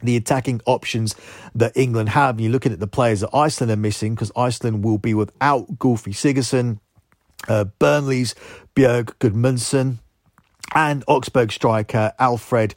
the 0.03 0.15
attacking 0.15 0.61
options 0.65 1.15
that 1.55 1.75
England 1.75 2.09
have, 2.09 2.35
and 2.35 2.41
you're 2.41 2.51
looking 2.51 2.71
at 2.71 2.79
the 2.79 2.87
players 2.87 3.21
that 3.21 3.29
Iceland 3.33 3.71
are 3.71 3.77
missing 3.77 4.13
because 4.13 4.31
Iceland 4.35 4.83
will 4.83 4.97
be 4.97 5.13
without 5.13 5.67
Gylfi 5.79 6.13
Sigurdsson, 6.13 6.79
uh, 7.47 7.65
Burnley's 7.79 8.35
Berg 8.75 9.15
Gudmundsson, 9.19 9.97
and 10.73 11.03
Augsburg 11.07 11.51
striker 11.51 12.13
Alfred 12.17 12.75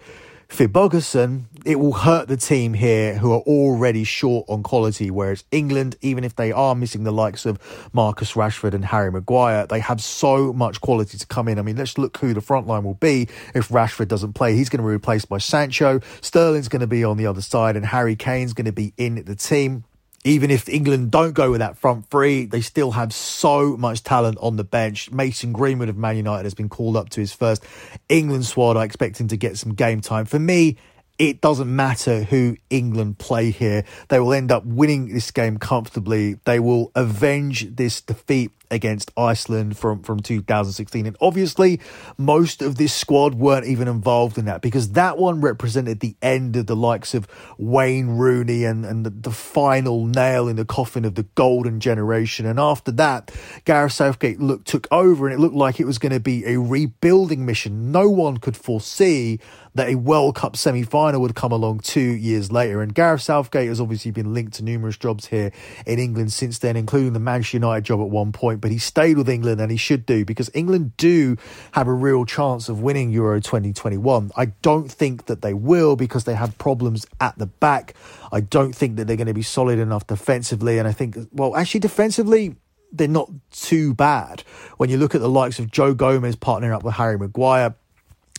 Finnbogason, 0.49 1.45
it 1.65 1.81
will 1.81 1.93
hurt 1.93 2.29
the 2.29 2.37
team 2.37 2.75
here 2.75 3.17
who 3.17 3.33
are 3.33 3.41
already 3.41 4.05
short 4.05 4.47
on 4.49 4.63
quality. 4.63 5.11
Whereas 5.11 5.43
England, 5.51 5.97
even 6.01 6.23
if 6.23 6.37
they 6.37 6.53
are 6.53 6.75
missing 6.75 7.05
the 7.05 7.13
likes 7.13 7.47
of 7.47 7.59
Marcus 7.93 8.33
Rashford 8.33 8.75
and 8.75 8.85
Harry 8.85 9.11
Maguire, 9.11 9.67
they 9.67 9.81
have 9.81 10.01
so 10.01 10.53
much 10.53 10.81
quality 10.81 11.19
to 11.19 11.27
come 11.27 11.49
in. 11.49 11.59
I 11.59 11.63
mean, 11.63 11.77
let's 11.77 11.99
look 11.99 12.19
who 12.19 12.35
the 12.35 12.41
front 12.41 12.67
line 12.67 12.85
will 12.85 12.95
be 12.95 13.29
if 13.55 13.69
Rashford 13.69 14.09
doesn't 14.09 14.35
play. 14.35 14.55
He's 14.55 14.69
going 14.69 14.83
to 14.83 14.87
be 14.87 14.93
replaced 14.93 15.29
by 15.29 15.39
Sancho. 15.39 16.01
Sterling's 16.21 16.69
going 16.69 16.81
to 16.81 16.87
be 16.87 17.03
on 17.05 17.17
the 17.17 17.27
other 17.27 17.43
side, 17.43 17.77
and 17.77 17.87
Harry 17.87 18.15
Kane's 18.15 18.53
going 18.53 18.67
to 18.67 18.73
be 18.73 18.93
in 18.97 19.25
the 19.25 19.35
team 19.35 19.85
even 20.25 20.51
if 20.51 20.69
England 20.71 21.11
don't 21.11 21.33
go 21.33 21.51
with 21.51 21.61
that 21.61 21.77
front 21.77 22.09
three, 22.09 22.47
they 22.47 22.63
still 22.63 22.93
have 22.93 23.13
so 23.13 23.77
much 23.77 24.03
talent 24.03 24.39
on 24.41 24.57
the 24.57 24.65
bench. 24.65 25.11
Mason 25.11 25.53
Greenwood 25.53 25.91
of 25.91 25.99
Man 25.99 26.17
United 26.17 26.45
has 26.45 26.55
been 26.55 26.71
called 26.71 26.97
up 26.97 27.11
to 27.11 27.21
his 27.21 27.35
first 27.35 27.63
England 28.09 28.47
squad. 28.47 28.79
I 28.79 28.85
expect 28.85 29.21
him 29.21 29.29
to 29.29 29.37
get 29.37 29.59
some 29.59 29.75
game 29.75 30.01
time. 30.01 30.25
For 30.25 30.39
me, 30.39 30.79
it 31.19 31.41
doesn't 31.43 31.75
matter 31.75 32.23
who 32.23 32.57
England 32.71 33.19
play 33.19 33.51
here. 33.51 33.85
They 34.09 34.19
will 34.19 34.33
end 34.33 34.51
up 34.51 34.65
winning 34.65 35.13
this 35.13 35.31
game 35.31 35.59
comfortably. 35.59 36.35
They 36.45 36.59
will 36.59 36.91
avenge 36.95 37.77
this 37.77 38.01
defeat 38.01 38.51
against 38.71 39.11
Iceland 39.17 39.77
from, 39.77 40.03
from 40.03 40.21
2016. 40.21 41.07
And 41.07 41.17
obviously, 41.21 41.81
most 42.17 42.63
of 42.63 42.77
this 42.77 42.93
squad 42.93 43.35
weren't 43.35 43.67
even 43.67 43.89
involved 43.89 44.39
in 44.39 44.45
that 44.47 44.63
because 44.63 44.93
that 44.93 45.19
one 45.19 45.41
represented 45.41 46.01
the 46.01 46.17
end 46.23 46.57
of 46.57 46.67
the 46.67 46.77
likes 46.77 47.15
of 47.15 47.27
Wayne 47.59 48.09
Rooney 48.09 48.65
and, 48.65 48.85
and 48.85 49.05
the, 49.07 49.11
the 49.11 49.31
final 49.31 50.07
nail 50.07 50.49
in 50.49 50.57
the 50.57 50.65
coffin 50.65 51.05
of 51.05 51.15
the 51.15 51.25
golden 51.35 51.81
generation. 51.81 52.47
And 52.47 52.59
after 52.59 52.91
that, 52.93 53.31
Gareth 53.65 53.93
Southgate 53.93 54.41
look, 54.41 54.65
took 54.65 54.87
over 54.91 55.27
and 55.27 55.35
it 55.35 55.41
looked 55.41 55.55
like 55.55 55.81
it 55.81 55.87
was 55.87 55.99
going 55.99 56.13
to 56.13 56.21
be 56.21 56.45
a 56.47 56.59
rebuilding 56.59 57.47
mission. 57.47 57.93
No 57.93 58.09
one 58.09 58.39
could 58.39 58.57
foresee 58.57 59.39
that 59.75 59.89
a 59.89 59.97
World 59.97 60.37
Cup 60.37 60.57
semi 60.57 60.83
final 60.83 61.21
would 61.21 61.35
come 61.35 61.53
along 61.53 61.81
two 61.81 62.01
years 62.01 62.53
later. 62.53 62.81
And 62.81 62.95
Gareth 62.95 63.23
Southgate 63.23 63.69
has 63.69 63.81
obviously 63.81 64.11
been 64.11 64.33
linked 64.33 64.55
to 64.55 64.65
numerous 64.65 64.97
jobs 64.97 65.27
here 65.27 65.53
in 65.87 65.99
England 65.99 66.33
since 66.33 66.59
then, 66.59 66.77
including 66.77 67.13
the 67.13 67.21
Manchester 67.21 67.57
United 67.57 67.85
job 67.85 68.01
at 68.01 68.09
one 68.09 68.33
point. 68.33 68.54
But 68.61 68.71
he 68.71 68.79
stayed 68.79 69.17
with 69.17 69.29
England 69.29 69.61
and 69.61 69.71
he 69.71 69.77
should 69.77 70.07
do 70.07 70.25
because 70.25 70.51
England 70.55 70.97
do 70.97 71.37
have 71.73 71.89
a 71.89 71.93
real 71.93 72.25
chance 72.25 72.69
of 72.69 72.81
winning 72.83 73.11
Euro 73.13 73.41
2021. 73.41 74.33
I 74.37 74.47
don't 74.47 74.91
think 74.91 75.27
that 75.27 75.43
they 75.43 75.55
will 75.55 75.97
because 75.97 76.25
they 76.25 76.35
have 76.35 76.57
problems 76.59 77.07
at 77.21 77.39
the 77.39 77.47
back. 77.47 77.95
I 78.33 78.41
don't 78.41 78.75
think 78.75 78.97
that 78.97 79.07
they're 79.07 79.17
going 79.17 79.27
to 79.27 79.35
be 79.35 79.43
solid 79.43 79.79
enough 79.79 80.07
defensively. 80.07 80.79
And 80.79 80.89
I 80.89 80.93
think, 80.93 81.17
well, 81.33 81.57
actually, 81.57 81.81
defensively, 81.81 82.57
they're 82.93 83.09
not 83.09 83.31
too 83.51 83.95
bad. 83.95 84.43
When 84.77 84.89
you 84.89 84.97
look 84.97 85.15
at 85.15 85.21
the 85.21 85.29
likes 85.29 85.59
of 85.59 85.71
Joe 85.71 85.95
Gomez 85.95 86.37
partnering 86.37 86.73
up 86.73 86.85
with 86.85 86.95
Harry 86.95 87.19
Maguire, 87.19 87.75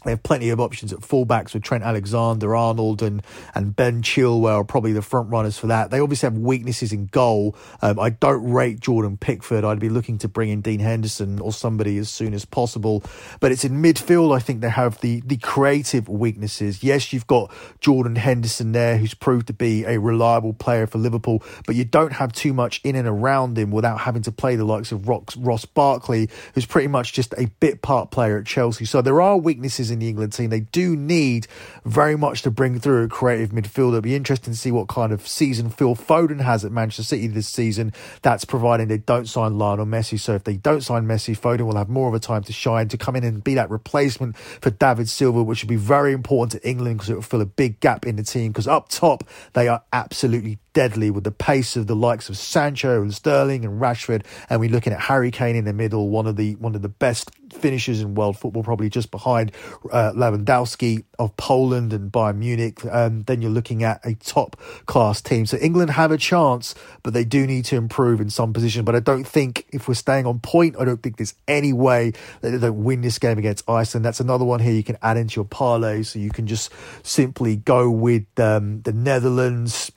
they 0.06 0.12
have 0.12 0.24
plenty 0.24 0.50
of 0.50 0.60
options 0.60 0.94
at 0.94 1.00
fullbacks 1.00 1.54
with 1.54 1.64
Trent 1.64 1.84
Alexander 1.84 2.56
Arnold 2.56 3.02
and, 3.02 3.22
and 3.54 3.76
Ben 3.76 4.02
Chilwell 4.02 4.56
are 4.56 4.64
probably 4.64 4.94
the 4.94 5.02
front 5.02 5.30
runners 5.30 5.58
for 5.58 5.68
that. 5.68 5.92
They 5.92 6.00
obviously 6.00 6.28
have 6.28 6.38
weaknesses 6.38 6.94
in 6.94 7.08
goal. 7.08 7.56
Um, 7.82 8.00
I 8.00 8.12
don't 8.12 8.50
rate 8.52 8.80
Jordan 8.80 9.18
Pickford. 9.18 9.66
I'd 9.66 9.80
be 9.80 9.90
looking 9.90 10.18
to 10.20 10.28
bring 10.28 10.50
in 10.50 10.62
Dean 10.62 10.80
Henderson 10.80 11.40
or 11.40 11.52
somebody 11.52 11.98
as 11.98 12.10
soon 12.10 12.34
as 12.34 12.46
possible. 12.46 13.04
But 13.40 13.52
it's 13.52 13.66
in 13.66 13.82
midfield, 13.82 14.36
I 14.36 14.40
think 14.40 14.62
they 14.62 14.70
have 14.70 15.02
the, 15.02 15.22
the 15.26 15.38
creative 15.38 16.08
weaknesses. 16.08 16.84
Yes, 16.84 17.12
you've 17.12 17.28
got 17.28 17.52
Jordan 17.82 18.16
Henderson 18.16 18.72
there, 18.72 18.98
who's 18.98 19.14
proved 19.16 19.48
to 19.48 19.54
be 19.54 19.86
a 19.86 20.00
reliable 20.00 20.54
player 20.54 20.86
for 20.86 21.00
Liverpool, 21.00 21.44
but 21.66 21.76
you 21.76 21.84
don't 21.84 22.14
have 22.14 22.32
too 22.32 22.54
much 22.54 22.80
in 22.84 22.96
and 22.96 23.08
around 23.08 23.58
him 23.58 23.72
without 23.72 24.02
having 24.02 24.22
to 24.22 24.32
play 24.32 24.56
the 24.56 24.66
likes 24.66 24.92
of 24.92 25.08
Ross 25.08 25.66
Barkley, 25.66 26.30
who's 26.54 26.66
pretty 26.66 26.88
much 26.88 27.14
just 27.14 27.34
a 27.38 27.48
bit 27.60 27.82
part 27.82 28.12
player 28.12 28.38
at 28.38 28.46
Chelsea. 28.46 28.86
So 28.86 29.02
there 29.02 29.22
are 29.22 29.38
weaknesses 29.38 29.92
the 30.00 30.10
England 30.10 30.34
team. 30.34 30.50
They 30.50 30.62
do 30.62 30.96
need 30.96 31.48
very 31.86 32.16
much 32.16 32.42
to 32.44 32.52
bring 32.52 32.80
through 32.80 33.04
a 33.04 33.08
creative 33.08 33.52
midfielder. 33.52 33.90
It'll 33.90 34.02
be 34.02 34.16
interesting 34.16 34.54
to 34.54 34.60
see 34.60 34.72
what 34.72 34.88
kind 34.88 35.12
of 35.12 35.28
season 35.28 35.70
Phil 35.70 35.96
Foden 35.96 36.42
has 36.42 36.66
at 36.66 36.72
Manchester 36.72 37.04
City 37.04 37.28
this 37.28 37.48
season. 37.48 37.94
That's 38.22 38.46
providing 38.46 38.88
they 38.88 38.98
don't 38.98 39.28
sign 39.28 39.58
Lionel 39.58 39.86
Messi. 39.86 40.20
So 40.20 40.34
if 40.34 40.44
they 40.44 40.58
don't 40.58 40.82
sign 40.82 41.06
Messi, 41.06 41.38
Foden 41.38 41.66
will 41.66 41.78
have 41.78 41.90
more 41.90 42.08
of 42.08 42.14
a 42.14 42.20
time 42.20 42.44
to 42.44 42.54
shine, 42.54 42.88
to 42.90 42.98
come 42.98 43.16
in 43.16 43.24
and 43.24 43.44
be 43.44 43.56
that 43.56 43.70
replacement 43.70 44.38
for 44.38 44.70
David 44.70 45.10
Silva, 45.10 45.44
which 45.44 45.64
would 45.64 45.70
be 45.70 45.76
very 45.76 46.14
important 46.14 46.62
to 46.62 46.68
England 46.68 46.98
because 46.98 47.10
it 47.10 47.16
will 47.16 47.22
fill 47.22 47.42
a 47.42 47.46
big 47.46 47.80
gap 47.80 48.06
in 48.06 48.16
the 48.16 48.24
team. 48.24 48.52
Because 48.52 48.68
up 48.68 48.90
top, 48.90 49.24
they 49.54 49.68
are 49.68 49.84
absolutely 49.94 50.60
deadly 50.76 51.10
with 51.10 51.24
the 51.24 51.32
pace 51.32 51.76
of 51.78 51.88
the 51.88 51.96
likes 51.96 52.30
of 52.30 52.38
Sancho 52.38 53.02
and 53.02 53.14
Sterling 53.14 53.66
and 53.66 53.82
Rashford, 53.82 54.26
and 54.50 54.60
we're 54.60 54.70
looking 54.70 54.94
at 54.94 55.00
Harry 55.00 55.32
Kane 55.32 55.56
in 55.56 55.66
the 55.66 55.74
middle, 55.74 56.10
one 56.10 56.28
of 56.28 56.36
the 56.36 56.56
one 56.56 56.76
of 56.76 56.84
the 56.84 56.90
best 56.90 57.32
finishers 57.56 58.02
in 58.02 58.16
world 58.16 58.38
football, 58.38 58.64
probably 58.64 58.90
just 58.90 59.12
behind 59.12 59.52
uh, 59.92 60.12
Lewandowski 60.16 61.04
of 61.18 61.36
Poland 61.38 61.94
and 61.94 62.12
Bayern 62.12 62.38
Munich. 62.38 62.86
Um, 62.86 63.24
then 63.24 63.42
you're 63.42 63.52
looking 63.52 63.84
at 63.84 64.06
a 64.06 64.16
top 64.16 64.60
class 64.86 65.22
team. 65.22 65.46
So 65.46 65.58
England 65.58 65.92
have 65.92 66.12
a 66.12 66.18
chance, 66.18 66.76
but 67.04 67.14
they 67.14 67.24
do 67.24 67.48
need 67.48 67.66
to 67.66 67.76
improve 67.76 68.22
in 68.22 68.30
some 68.30 68.54
position. 68.54 68.86
But 68.86 68.96
I 68.96 69.00
don't 69.00 69.26
think 69.26 69.66
if 69.72 69.88
we're 69.88 69.96
staying 69.96 70.26
on 70.26 70.40
point, 70.40 70.76
I 70.80 70.86
don't 70.86 71.02
think 71.02 71.18
there's 71.18 71.36
any 71.48 71.74
way 71.74 72.14
that 72.42 72.52
they 72.52 72.58
don't 72.58 72.84
win 72.84 73.02
this 73.02 73.20
game 73.20 73.38
against 73.38 73.68
Iceland. 73.70 74.06
That's 74.06 74.20
another 74.20 74.46
one 74.46 74.60
here 74.60 74.74
you 74.74 74.84
can 74.84 74.98
add 75.02 75.18
into 75.18 75.38
your 75.38 75.46
parlay, 75.46 76.04
so 76.04 76.20
you 76.20 76.32
can 76.32 76.48
just 76.48 76.72
simply 77.04 77.56
go 77.56 77.90
with 77.90 78.26
um, 78.40 78.82
the 78.82 78.94
Netherlands 78.94 79.92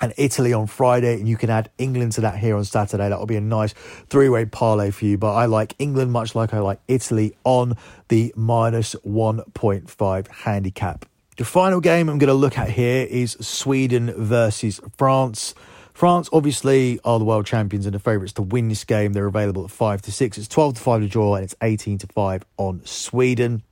and 0.00 0.12
Italy 0.16 0.52
on 0.52 0.66
Friday, 0.66 1.14
and 1.14 1.28
you 1.28 1.36
can 1.36 1.50
add 1.50 1.70
England 1.78 2.12
to 2.12 2.20
that 2.22 2.38
here 2.38 2.56
on 2.56 2.64
Saturday. 2.64 3.08
That 3.08 3.18
will 3.18 3.26
be 3.26 3.36
a 3.36 3.40
nice 3.40 3.72
three 4.08 4.28
way 4.28 4.44
parlay 4.44 4.90
for 4.90 5.04
you. 5.04 5.18
But 5.18 5.34
I 5.34 5.46
like 5.46 5.74
England 5.78 6.12
much 6.12 6.34
like 6.34 6.54
I 6.54 6.60
like 6.60 6.80
Italy 6.88 7.36
on 7.44 7.76
the 8.08 8.32
minus 8.36 8.94
1.5 9.06 10.28
handicap. 10.28 11.04
The 11.36 11.44
final 11.44 11.80
game 11.80 12.08
I'm 12.08 12.18
going 12.18 12.28
to 12.28 12.34
look 12.34 12.58
at 12.58 12.70
here 12.70 13.06
is 13.08 13.36
Sweden 13.40 14.12
versus 14.16 14.80
France. 14.96 15.54
France 15.94 16.28
obviously 16.32 17.00
are 17.04 17.18
the 17.18 17.24
world 17.24 17.46
champions 17.46 17.86
and 17.86 17.94
the 17.94 17.98
favourites 17.98 18.32
to 18.34 18.42
win 18.42 18.68
this 18.68 18.84
game. 18.84 19.12
They're 19.12 19.26
available 19.26 19.64
at 19.64 19.70
5 19.70 20.02
to 20.02 20.12
6. 20.12 20.38
It's 20.38 20.48
12 20.48 20.74
to 20.74 20.80
5 20.80 21.00
to 21.02 21.08
draw 21.08 21.34
and 21.34 21.44
it's 21.44 21.56
18 21.62 21.98
to 21.98 22.06
5 22.08 22.44
on 22.56 22.82
Sweden. 22.84 23.62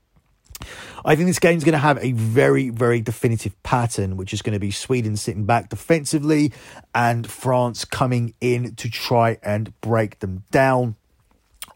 I 1.05 1.14
think 1.14 1.29
this 1.29 1.38
game's 1.38 1.64
going 1.64 1.75
to 1.75 1.79
have 1.79 1.99
a 2.03 2.12
very, 2.12 2.71
very 2.71 3.01
definitive 3.01 3.61
pattern, 3.62 4.16
which 4.16 4.33
is 4.33 4.42
going 4.42 4.55
to 4.55 4.61
be 4.61 4.71
Sweden 4.71 5.16
sitting 5.16 5.45
back 5.45 5.69
defensively 5.69 6.53
and 6.95 7.31
France 7.31 7.85
coming 7.85 8.35
in 8.40 8.75
to 8.77 8.90
try 8.90 9.38
and 9.42 9.79
break 9.81 10.19
them 10.19 10.42
down. 10.51 10.97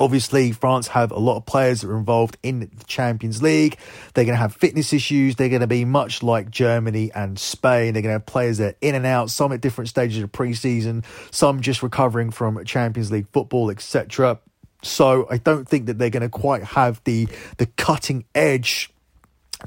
Obviously, 0.00 0.50
France 0.50 0.88
have 0.88 1.12
a 1.12 1.18
lot 1.18 1.36
of 1.36 1.44
players 1.44 1.82
that 1.82 1.90
are 1.90 1.98
involved 1.98 2.38
in 2.42 2.60
the 2.60 2.70
Champions 2.86 3.42
League. 3.42 3.76
They're 4.14 4.24
going 4.24 4.34
to 4.34 4.40
have 4.40 4.56
fitness 4.56 4.94
issues. 4.94 5.36
They're 5.36 5.50
going 5.50 5.60
to 5.60 5.66
be 5.66 5.84
much 5.84 6.22
like 6.22 6.50
Germany 6.50 7.12
and 7.14 7.38
Spain. 7.38 7.92
They're 7.92 8.02
going 8.02 8.14
to 8.14 8.20
have 8.20 8.26
players 8.26 8.56
that 8.58 8.74
are 8.74 8.78
in 8.80 8.94
and 8.94 9.04
out, 9.04 9.28
some 9.28 9.52
at 9.52 9.60
different 9.60 9.90
stages 9.90 10.22
of 10.22 10.32
preseason, 10.32 11.04
some 11.30 11.60
just 11.60 11.82
recovering 11.82 12.30
from 12.30 12.64
Champions 12.64 13.12
League 13.12 13.26
football, 13.30 13.70
etc. 13.70 14.40
So 14.82 15.26
I 15.30 15.38
don't 15.38 15.68
think 15.68 15.86
that 15.86 15.98
they're 15.98 16.10
going 16.10 16.22
to 16.22 16.28
quite 16.28 16.62
have 16.62 17.00
the 17.04 17.28
the 17.58 17.66
cutting 17.66 18.24
edge 18.34 18.90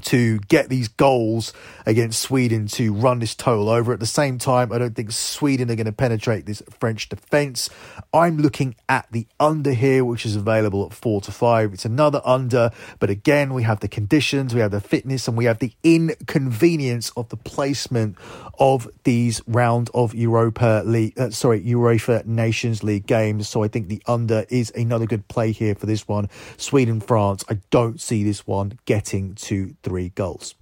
to 0.02 0.38
get 0.40 0.68
these 0.68 0.88
goals 0.88 1.52
against 1.86 2.20
Sweden 2.20 2.66
to 2.66 2.92
run 2.92 3.18
this 3.18 3.34
total 3.34 3.68
over. 3.68 3.92
At 3.92 4.00
the 4.00 4.06
same 4.06 4.38
time, 4.38 4.72
I 4.72 4.78
don't 4.78 4.94
think 4.94 5.12
Sweden 5.12 5.70
are 5.70 5.76
going 5.76 5.86
to 5.86 5.92
penetrate 5.92 6.46
this 6.46 6.62
French 6.78 7.08
defence. 7.08 7.70
I'm 8.12 8.38
looking 8.38 8.74
at 8.88 9.06
the 9.10 9.26
under 9.38 9.72
here, 9.72 10.04
which 10.04 10.26
is 10.26 10.36
available 10.36 10.86
at 10.86 10.92
four 10.92 11.20
to 11.22 11.32
five. 11.32 11.72
It's 11.72 11.84
another 11.84 12.20
under, 12.24 12.70
but 12.98 13.10
again, 13.10 13.54
we 13.54 13.62
have 13.62 13.80
the 13.80 13.88
conditions, 13.88 14.54
we 14.54 14.60
have 14.60 14.70
the 14.70 14.80
fitness, 14.80 15.28
and 15.28 15.36
we 15.36 15.44
have 15.44 15.58
the 15.58 15.72
inconvenience 15.82 17.10
of 17.16 17.28
the 17.28 17.36
placement 17.36 18.16
of 18.58 18.88
these 19.04 19.42
round 19.46 19.90
of 19.94 20.14
Europa 20.14 20.82
League, 20.84 21.18
uh, 21.18 21.30
sorry, 21.30 21.62
UEFA 21.62 22.24
Nations 22.24 22.82
League 22.82 23.06
games. 23.06 23.48
So 23.48 23.62
I 23.62 23.68
think 23.68 23.88
the 23.88 24.02
under 24.06 24.44
is 24.48 24.70
another 24.76 25.06
good 25.06 25.26
play 25.28 25.52
here 25.52 25.74
for 25.74 25.86
this 25.86 26.06
one. 26.06 26.28
Sweden, 26.56 27.00
France. 27.00 27.44
I 27.48 27.58
don't 27.70 28.00
see 28.00 28.24
this 28.24 28.46
one 28.46 28.78
getting 28.84 29.34
to 29.34 29.74
three 29.84 30.08
goals. 30.08 30.54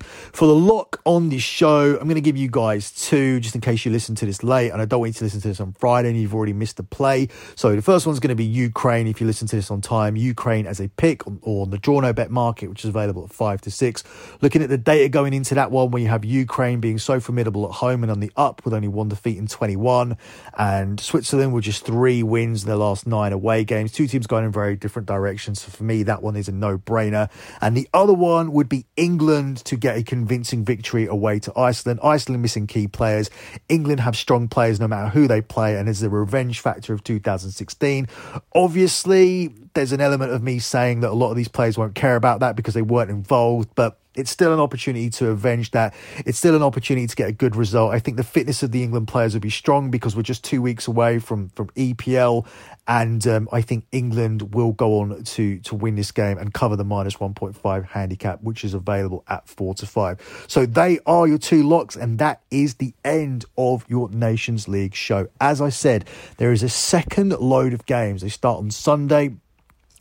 For 0.00 0.46
the 0.46 0.54
lock 0.54 1.00
on 1.04 1.28
this 1.28 1.42
show, 1.42 1.96
I'm 1.96 2.04
going 2.04 2.14
to 2.14 2.20
give 2.20 2.36
you 2.36 2.48
guys 2.48 2.90
two 2.90 3.40
just 3.40 3.54
in 3.54 3.60
case 3.60 3.84
you 3.84 3.90
listen 3.90 4.14
to 4.16 4.26
this 4.26 4.42
late. 4.42 4.70
And 4.70 4.80
I 4.80 4.84
don't 4.84 5.00
want 5.00 5.10
you 5.10 5.18
to 5.18 5.24
listen 5.24 5.40
to 5.40 5.48
this 5.48 5.60
on 5.60 5.72
Friday 5.72 6.08
and 6.08 6.20
you've 6.20 6.34
already 6.34 6.52
missed 6.52 6.76
the 6.76 6.82
play. 6.82 7.28
So 7.54 7.74
the 7.74 7.82
first 7.82 8.06
one's 8.06 8.20
going 8.20 8.28
to 8.28 8.34
be 8.34 8.44
Ukraine 8.44 9.06
if 9.06 9.20
you 9.20 9.26
listen 9.26 9.48
to 9.48 9.56
this 9.56 9.70
on 9.70 9.80
time. 9.80 10.16
Ukraine 10.16 10.66
as 10.66 10.80
a 10.80 10.88
pick 10.88 11.26
on, 11.26 11.38
or 11.42 11.62
on 11.62 11.70
the 11.70 11.78
draw 11.78 12.00
no 12.00 12.12
bet 12.12 12.30
market, 12.30 12.68
which 12.68 12.84
is 12.84 12.88
available 12.88 13.24
at 13.24 13.32
five 13.32 13.60
to 13.62 13.70
six. 13.70 14.04
Looking 14.40 14.62
at 14.62 14.68
the 14.68 14.78
data 14.78 15.08
going 15.08 15.32
into 15.32 15.54
that 15.54 15.70
one, 15.70 15.90
where 15.90 16.02
you 16.02 16.08
have 16.08 16.24
Ukraine 16.24 16.80
being 16.80 16.98
so 16.98 17.20
formidable 17.20 17.64
at 17.66 17.72
home 17.72 18.02
and 18.02 18.10
on 18.10 18.20
the 18.20 18.30
up 18.36 18.64
with 18.64 18.74
only 18.74 18.88
one 18.88 19.08
defeat 19.08 19.38
in 19.38 19.46
21, 19.46 20.16
and 20.56 21.00
Switzerland 21.00 21.52
with 21.52 21.64
just 21.64 21.84
three 21.84 22.22
wins 22.22 22.62
in 22.62 22.68
their 22.68 22.76
last 22.76 23.06
nine 23.06 23.32
away 23.32 23.64
games. 23.64 23.92
Two 23.92 24.06
teams 24.06 24.26
going 24.26 24.44
in 24.44 24.52
very 24.52 24.76
different 24.76 25.06
directions. 25.06 25.62
So 25.62 25.70
for 25.70 25.84
me, 25.84 26.02
that 26.04 26.22
one 26.22 26.36
is 26.36 26.48
a 26.48 26.52
no 26.52 26.78
brainer. 26.78 27.30
And 27.60 27.76
the 27.76 27.88
other 27.92 28.12
one 28.12 28.52
would 28.52 28.68
be 28.68 28.86
England 28.96 29.64
to 29.64 29.76
get 29.76 29.87
get 29.88 29.98
a 29.98 30.02
convincing 30.02 30.64
victory 30.64 31.06
away 31.06 31.38
to 31.40 31.52
Iceland. 31.58 32.00
Iceland 32.02 32.42
missing 32.42 32.66
key 32.66 32.86
players. 32.86 33.30
England 33.68 34.00
have 34.00 34.16
strong 34.16 34.48
players 34.48 34.78
no 34.78 34.86
matter 34.86 35.08
who 35.08 35.26
they 35.26 35.40
play, 35.40 35.76
and 35.76 35.88
there's 35.88 36.00
the 36.00 36.10
revenge 36.10 36.60
factor 36.60 36.92
of 36.92 37.02
2016. 37.04 38.06
Obviously, 38.54 39.48
there's 39.74 39.92
an 39.92 40.00
element 40.00 40.32
of 40.32 40.42
me 40.42 40.58
saying 40.58 41.00
that 41.00 41.10
a 41.10 41.14
lot 41.14 41.30
of 41.30 41.36
these 41.36 41.48
players 41.48 41.78
won't 41.78 41.94
care 41.94 42.16
about 42.16 42.40
that 42.40 42.54
because 42.54 42.74
they 42.74 42.82
weren't 42.82 43.10
involved, 43.10 43.70
but 43.74 43.98
it's 44.18 44.30
still 44.30 44.52
an 44.52 44.60
opportunity 44.60 45.08
to 45.10 45.28
avenge 45.28 45.70
that. 45.70 45.94
It's 46.26 46.36
still 46.36 46.56
an 46.56 46.62
opportunity 46.62 47.06
to 47.06 47.16
get 47.16 47.28
a 47.28 47.32
good 47.32 47.56
result. 47.56 47.94
I 47.94 48.00
think 48.00 48.16
the 48.16 48.24
fitness 48.24 48.62
of 48.62 48.72
the 48.72 48.82
England 48.82 49.08
players 49.08 49.34
will 49.34 49.40
be 49.40 49.50
strong 49.50 49.90
because 49.90 50.16
we're 50.16 50.22
just 50.22 50.44
two 50.44 50.60
weeks 50.60 50.88
away 50.88 51.18
from 51.18 51.48
from 51.50 51.68
EPL, 51.70 52.46
and 52.86 53.26
um, 53.26 53.48
I 53.52 53.62
think 53.62 53.86
England 53.92 54.54
will 54.54 54.72
go 54.72 55.00
on 55.00 55.22
to 55.22 55.58
to 55.60 55.74
win 55.74 55.94
this 55.94 56.10
game 56.10 56.36
and 56.38 56.52
cover 56.52 56.76
the 56.76 56.84
minus 56.84 57.20
one 57.20 57.34
point 57.34 57.56
five 57.56 57.84
handicap, 57.84 58.42
which 58.42 58.64
is 58.64 58.74
available 58.74 59.24
at 59.28 59.48
four 59.48 59.74
to 59.74 59.86
five. 59.86 60.20
So 60.48 60.66
they 60.66 60.98
are 61.06 61.26
your 61.26 61.38
two 61.38 61.62
locks, 61.62 61.96
and 61.96 62.18
that 62.18 62.42
is 62.50 62.74
the 62.74 62.94
end 63.04 63.44
of 63.56 63.84
your 63.88 64.10
Nations 64.10 64.66
League 64.66 64.94
show. 64.94 65.28
As 65.40 65.60
I 65.60 65.68
said, 65.68 66.08
there 66.38 66.52
is 66.52 66.62
a 66.62 66.68
second 66.68 67.30
load 67.38 67.72
of 67.72 67.86
games. 67.86 68.22
They 68.22 68.28
start 68.28 68.58
on 68.58 68.70
Sunday 68.70 69.36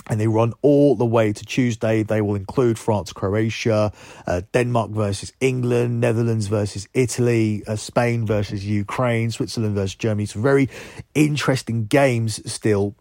and 0.10 0.20
they 0.20 0.28
run 0.28 0.54
all 0.62 0.96
the 0.96 1.06
way 1.06 1.34
to 1.34 1.46
Tuesday. 1.46 2.04
They 2.04 2.22
will 2.22 2.36
include 2.36 2.80
France, 2.80 3.14
Croatia, 3.14 3.92
uh, 4.26 4.42
Denmark 4.54 4.92
versus 4.92 5.34
England, 5.40 6.00
Netherlands 6.02 6.48
versus 6.48 6.88
Italy, 6.94 7.64
uh, 7.68 7.76
Spain 7.76 8.26
versus 8.26 8.66
Ukraine, 8.66 9.32
Switzerland 9.32 9.76
versus 9.76 9.96
Germany. 9.96 10.24
It's 10.24 10.34
very 10.34 10.70
interesting 11.14 11.86
games 11.86 12.52
still. 12.52 12.96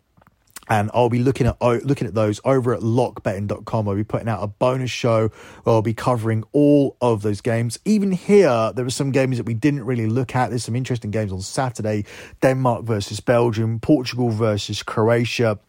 And 0.68 0.90
I'll 0.92 1.08
be 1.08 1.20
looking 1.20 1.46
at 1.46 1.62
looking 1.62 2.08
at 2.08 2.14
those 2.14 2.40
over 2.44 2.74
at 2.74 2.80
lockbetting.com. 2.80 3.88
I'll 3.88 3.94
be 3.94 4.02
putting 4.02 4.28
out 4.28 4.42
a 4.42 4.48
bonus 4.48 4.90
show 4.90 5.28
where 5.62 5.76
I'll 5.76 5.80
be 5.82 5.94
covering 5.94 6.42
all 6.50 6.96
of 7.00 7.22
those 7.22 7.40
games. 7.40 7.78
Even 7.84 8.10
here, 8.10 8.72
there 8.74 8.84
are 8.84 8.90
some 8.90 9.12
games 9.12 9.36
that 9.36 9.46
we 9.46 9.54
didn't 9.54 9.84
really 9.84 10.08
look 10.08 10.34
at. 10.34 10.48
There's 10.48 10.64
some 10.64 10.74
interesting 10.74 11.12
games 11.12 11.30
on 11.30 11.40
Saturday 11.40 12.04
Denmark 12.40 12.82
versus 12.82 13.20
Belgium, 13.20 13.78
Portugal 13.78 14.30
versus 14.30 14.82
Croatia. 14.82 15.60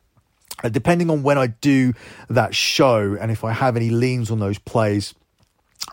Uh, 0.64 0.70
depending 0.70 1.10
on 1.10 1.24
when 1.24 1.38
I 1.38 1.48
do 1.48 1.94
that 2.30 2.56
show 2.56 3.16
and 3.20 3.32
if 3.32 3.44
I 3.44 3.54
have 3.54 3.76
any 3.76 3.90
leans 3.90 4.32
on 4.32 4.40
those 4.40 4.58
plays, 4.58 5.14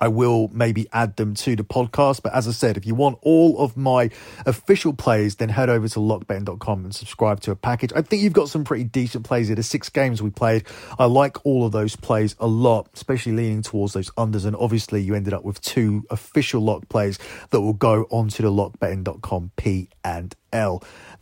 I 0.01 0.09
will 0.09 0.49
maybe 0.53 0.89
add 0.93 1.17
them 1.17 1.35
to 1.35 1.55
the 1.55 1.63
podcast. 1.63 2.23
But 2.23 2.35
as 2.35 2.49
I 2.49 2.53
said, 2.53 2.77
if 2.77 2.87
you 2.87 2.95
want 2.95 3.19
all 3.23 3.59
of 3.59 3.77
my 3.77 4.11
official 4.45 4.93
plays, 4.93 5.37
then 5.37 5.49
head 5.49 5.69
over 5.69 5.89
to 5.89 5.99
lockbetting.com 6.01 6.85
and 6.85 6.95
subscribe 6.95 7.41
to 7.41 7.53
a 7.53 7.57
package. 7.57 7.93
I 7.95 8.03
think 8.03 8.23
you've 8.23 8.33
got 8.33 8.49
some 8.49 8.65
pretty 8.65 8.85
decent 8.85 9.25
plays 9.25 9.49
here. 9.49 9.57
The 9.57 9.63
six 9.63 9.89
games 9.89 10.21
we 10.21 10.31
played, 10.31 10.65
I 10.99 11.05
like 11.05 11.45
all 11.47 11.65
of 11.65 11.73
those 11.73 11.95
plays 11.97 12.35
a 12.41 12.47
lot, 12.47 12.89
especially 12.95 13.33
leaning 13.33 13.63
towards 13.63 13.93
those 13.93 14.11
unders. 14.13 14.45
And 14.45 14.57
obviously, 14.57 15.03
you 15.03 15.15
ended 15.15 15.33
up 15.33 15.45
with 15.45 15.61
two 15.61 16.05
official 16.11 16.61
lock 16.61 16.89
plays 16.89 17.19
that 17.51 17.61
will 17.61 17.73
go 17.73 18.07
onto 18.11 18.43
the 18.43 18.51
lockbetting.com 18.51 19.53
P 19.57 19.89
and 20.03 20.35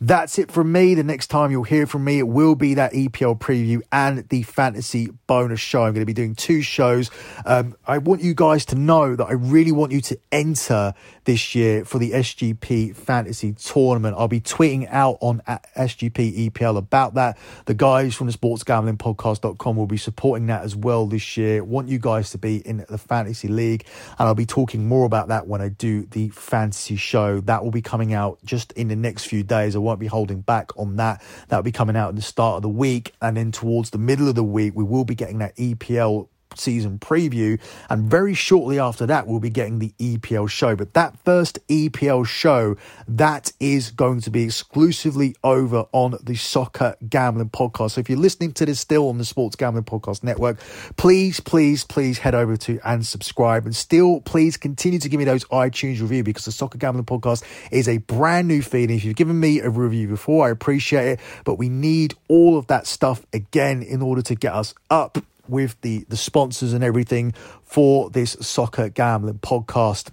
That's 0.03 0.37
it 0.37 0.51
from 0.51 0.69
me. 0.71 0.95
The 0.95 1.03
next 1.03 1.27
time 1.27 1.49
you'll 1.49 1.63
hear 1.63 1.87
from 1.87 2.03
me, 2.03 2.19
it 2.19 2.27
will 2.27 2.55
be 2.55 2.73
that 2.73 2.91
EPL 2.91 3.39
preview 3.39 3.81
and 3.89 4.27
the 4.27 4.43
fantasy 4.43 5.07
bonus 5.27 5.61
show. 5.61 5.83
I'm 5.83 5.93
going 5.93 6.01
to 6.01 6.05
be 6.05 6.13
doing 6.13 6.35
two 6.35 6.61
shows. 6.61 7.09
Um, 7.45 7.75
I 7.87 7.99
want 7.99 8.21
you 8.21 8.33
guys 8.33 8.65
to 8.65 8.75
know 8.75 9.15
that 9.15 9.23
I 9.23 9.31
really 9.31 9.71
want 9.71 9.93
you 9.93 10.01
to 10.01 10.19
enter 10.29 10.93
this 11.23 11.55
year 11.55 11.85
for 11.85 11.99
the 11.99 12.11
SGP 12.11 12.95
fantasy 12.95 13.53
tournament. 13.53 14.15
I'll 14.19 14.27
be 14.27 14.41
tweeting 14.41 14.89
out 14.91 15.19
on 15.21 15.41
SGP 15.77 16.49
EPL 16.49 16.77
about 16.77 17.13
that. 17.13 17.37
The 17.65 17.73
guys 17.73 18.13
from 18.13 18.27
the 18.27 18.33
sportsgamblingpodcast.com 18.33 19.77
will 19.77 19.87
be 19.87 19.95
supporting 19.95 20.47
that 20.47 20.63
as 20.63 20.75
well 20.75 21.05
this 21.07 21.37
year. 21.37 21.59
I 21.59 21.61
want 21.61 21.87
you 21.87 21.99
guys 21.99 22.31
to 22.31 22.37
be 22.37 22.57
in 22.57 22.85
the 22.89 22.97
fantasy 22.97 23.47
league, 23.47 23.85
and 24.19 24.27
I'll 24.27 24.35
be 24.35 24.45
talking 24.45 24.85
more 24.85 25.05
about 25.05 25.29
that 25.29 25.47
when 25.47 25.61
I 25.61 25.69
do 25.69 26.03
the 26.07 26.27
fantasy 26.29 26.97
show. 26.97 27.39
That 27.39 27.63
will 27.63 27.71
be 27.71 27.81
coming 27.81 28.13
out 28.13 28.39
just 28.43 28.73
in 28.73 28.89
the 28.89 28.97
next 28.97 29.22
few 29.27 29.43
days. 29.43 29.75
I 29.75 29.79
won't 29.79 29.99
be 29.99 30.07
holding 30.07 30.41
back 30.41 30.77
on 30.77 30.97
that. 30.97 31.23
That'll 31.47 31.63
be 31.63 31.71
coming 31.71 31.95
out 31.95 32.09
at 32.09 32.15
the 32.15 32.21
start 32.21 32.57
of 32.57 32.61
the 32.61 32.69
week. 32.69 33.13
And 33.21 33.37
then 33.37 33.51
towards 33.51 33.89
the 33.89 33.97
middle 33.97 34.27
of 34.27 34.35
the 34.35 34.43
week, 34.43 34.73
we 34.75 34.83
will 34.83 35.05
be 35.05 35.15
getting 35.15 35.39
that 35.39 35.55
EPL 35.57 36.27
season 36.59 36.99
preview. 36.99 37.59
And 37.89 38.09
very 38.09 38.33
shortly 38.33 38.79
after 38.79 39.05
that, 39.05 39.27
we'll 39.27 39.39
be 39.39 39.49
getting 39.49 39.79
the 39.79 39.93
EPL 39.99 40.49
show. 40.49 40.75
But 40.75 40.93
that 40.93 41.17
first 41.23 41.59
EPL 41.67 42.25
show, 42.25 42.75
that 43.07 43.51
is 43.59 43.91
going 43.91 44.21
to 44.21 44.29
be 44.29 44.43
exclusively 44.43 45.35
over 45.43 45.85
on 45.91 46.17
the 46.23 46.35
Soccer 46.35 46.95
Gambling 47.07 47.49
Podcast. 47.49 47.91
So 47.91 48.01
if 48.01 48.09
you're 48.09 48.19
listening 48.19 48.53
to 48.53 48.65
this 48.65 48.79
still 48.79 49.09
on 49.09 49.17
the 49.17 49.25
Sports 49.25 49.55
Gambling 49.55 49.85
Podcast 49.85 50.23
Network, 50.23 50.59
please, 50.97 51.39
please, 51.39 51.83
please 51.83 52.19
head 52.19 52.35
over 52.35 52.57
to 52.57 52.79
and 52.83 53.05
subscribe. 53.05 53.65
And 53.65 53.75
still, 53.75 54.21
please 54.21 54.57
continue 54.57 54.99
to 54.99 55.09
give 55.09 55.17
me 55.17 55.25
those 55.25 55.45
iTunes 55.45 56.01
review 56.01 56.23
because 56.23 56.45
the 56.45 56.51
Soccer 56.51 56.77
Gambling 56.77 57.05
Podcast 57.05 57.43
is 57.71 57.87
a 57.87 57.97
brand 57.97 58.47
new 58.47 58.61
feed. 58.61 58.89
And 58.89 58.97
If 58.97 59.05
you've 59.05 59.15
given 59.15 59.39
me 59.39 59.59
a 59.59 59.69
review 59.69 60.07
before, 60.07 60.47
I 60.47 60.49
appreciate 60.49 61.07
it. 61.07 61.19
But 61.43 61.55
we 61.55 61.69
need 61.69 62.15
all 62.27 62.57
of 62.57 62.67
that 62.67 62.87
stuff 62.87 63.25
again 63.33 63.83
in 63.83 64.01
order 64.01 64.21
to 64.23 64.35
get 64.35 64.53
us 64.53 64.73
up 64.89 65.17
with 65.47 65.79
the 65.81 66.05
the 66.09 66.17
sponsors 66.17 66.73
and 66.73 66.83
everything 66.83 67.33
for 67.63 68.09
this 68.09 68.37
soccer 68.39 68.89
gambling 68.89 69.39
podcast. 69.39 70.09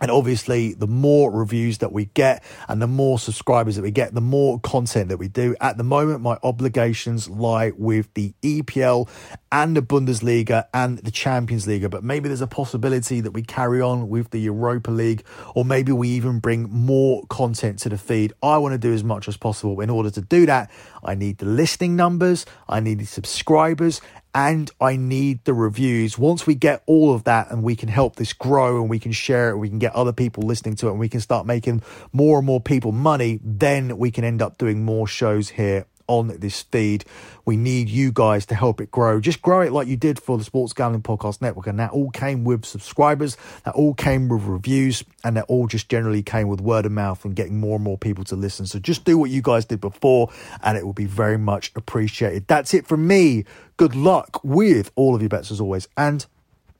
And 0.00 0.10
obviously, 0.10 0.74
the 0.74 0.88
more 0.88 1.30
reviews 1.30 1.78
that 1.78 1.92
we 1.92 2.06
get 2.06 2.42
and 2.66 2.82
the 2.82 2.88
more 2.88 3.20
subscribers 3.20 3.76
that 3.76 3.82
we 3.82 3.92
get, 3.92 4.14
the 4.14 4.20
more 4.20 4.58
content 4.58 5.10
that 5.10 5.18
we 5.18 5.28
do. 5.28 5.54
At 5.60 5.76
the 5.76 5.84
moment, 5.84 6.22
my 6.22 6.38
obligations 6.42 7.28
lie 7.28 7.70
with 7.76 8.12
the 8.14 8.34
EPL 8.42 9.08
and 9.52 9.76
the 9.76 9.82
Bundesliga 9.82 10.66
and 10.74 10.98
the 10.98 11.12
Champions 11.12 11.68
League. 11.68 11.88
But 11.88 12.02
maybe 12.02 12.28
there's 12.28 12.40
a 12.40 12.48
possibility 12.48 13.20
that 13.20 13.30
we 13.30 13.42
carry 13.42 13.80
on 13.80 14.08
with 14.08 14.30
the 14.30 14.40
Europa 14.40 14.90
League, 14.90 15.24
or 15.54 15.64
maybe 15.64 15.92
we 15.92 16.08
even 16.08 16.40
bring 16.40 16.62
more 16.64 17.24
content 17.28 17.78
to 17.80 17.88
the 17.88 17.98
feed. 17.98 18.32
I 18.42 18.58
want 18.58 18.72
to 18.72 18.78
do 18.78 18.92
as 18.92 19.04
much 19.04 19.28
as 19.28 19.36
possible. 19.36 19.80
In 19.80 19.90
order 19.90 20.10
to 20.10 20.20
do 20.20 20.46
that, 20.46 20.70
I 21.04 21.14
need 21.14 21.38
the 21.38 21.46
listening 21.46 21.94
numbers, 21.94 22.44
I 22.68 22.80
need 22.80 22.98
the 22.98 23.04
subscribers, 23.04 24.00
and 24.34 24.70
I 24.80 24.96
need 24.96 25.44
the 25.44 25.54
reviews. 25.54 26.18
Once 26.18 26.46
we 26.46 26.54
get 26.54 26.82
all 26.86 27.14
of 27.14 27.24
that 27.24 27.50
and 27.50 27.62
we 27.62 27.76
can 27.76 27.88
help 27.88 28.16
this 28.16 28.32
grow 28.32 28.80
and 28.80 28.88
we 28.88 28.98
can 28.98 29.12
share 29.12 29.50
it, 29.50 29.56
we 29.56 29.68
can 29.68 29.78
get 29.78 29.94
other 29.94 30.12
people 30.12 30.44
listening 30.44 30.76
to 30.76 30.88
it 30.88 30.92
and 30.92 31.00
we 31.00 31.08
can 31.08 31.20
start 31.20 31.46
making 31.46 31.82
more 32.12 32.38
and 32.38 32.46
more 32.46 32.60
people 32.60 32.92
money, 32.92 33.40
then 33.44 33.98
we 33.98 34.10
can 34.10 34.24
end 34.24 34.40
up 34.40 34.58
doing 34.58 34.84
more 34.84 35.06
shows 35.06 35.50
here 35.50 35.86
on 36.06 36.28
this 36.38 36.62
feed. 36.62 37.04
We 37.44 37.56
need 37.56 37.88
you 37.88 38.12
guys 38.12 38.46
to 38.46 38.54
help 38.54 38.80
it 38.80 38.90
grow. 38.90 39.20
Just 39.20 39.42
grow 39.42 39.60
it 39.60 39.72
like 39.72 39.88
you 39.88 39.96
did 39.96 40.20
for 40.20 40.38
the 40.38 40.44
Sports 40.44 40.72
Gambling 40.72 41.02
Podcast 41.02 41.40
Network. 41.40 41.66
And 41.66 41.78
that 41.78 41.90
all 41.90 42.10
came 42.10 42.44
with 42.44 42.64
subscribers, 42.64 43.36
that 43.64 43.74
all 43.74 43.94
came 43.94 44.28
with 44.28 44.44
reviews, 44.44 45.04
and 45.24 45.36
that 45.36 45.44
all 45.48 45.66
just 45.66 45.88
generally 45.88 46.22
came 46.22 46.48
with 46.48 46.60
word 46.60 46.86
of 46.86 46.92
mouth 46.92 47.24
and 47.24 47.34
getting 47.34 47.58
more 47.58 47.76
and 47.76 47.84
more 47.84 47.98
people 47.98 48.24
to 48.24 48.36
listen. 48.36 48.66
So 48.66 48.78
just 48.78 49.04
do 49.04 49.18
what 49.18 49.30
you 49.30 49.42
guys 49.42 49.64
did 49.64 49.80
before, 49.80 50.30
and 50.62 50.76
it 50.76 50.84
will 50.84 50.92
be 50.92 51.06
very 51.06 51.38
much 51.38 51.72
appreciated. 51.76 52.46
That's 52.46 52.74
it 52.74 52.86
from 52.86 53.06
me. 53.06 53.44
Good 53.76 53.94
luck 53.94 54.40
with 54.42 54.90
all 54.94 55.14
of 55.14 55.22
your 55.22 55.28
bets 55.28 55.50
as 55.50 55.60
always, 55.60 55.88
and 55.96 56.24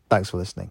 thanks 0.09 0.31
for 0.31 0.37
listening. 0.37 0.71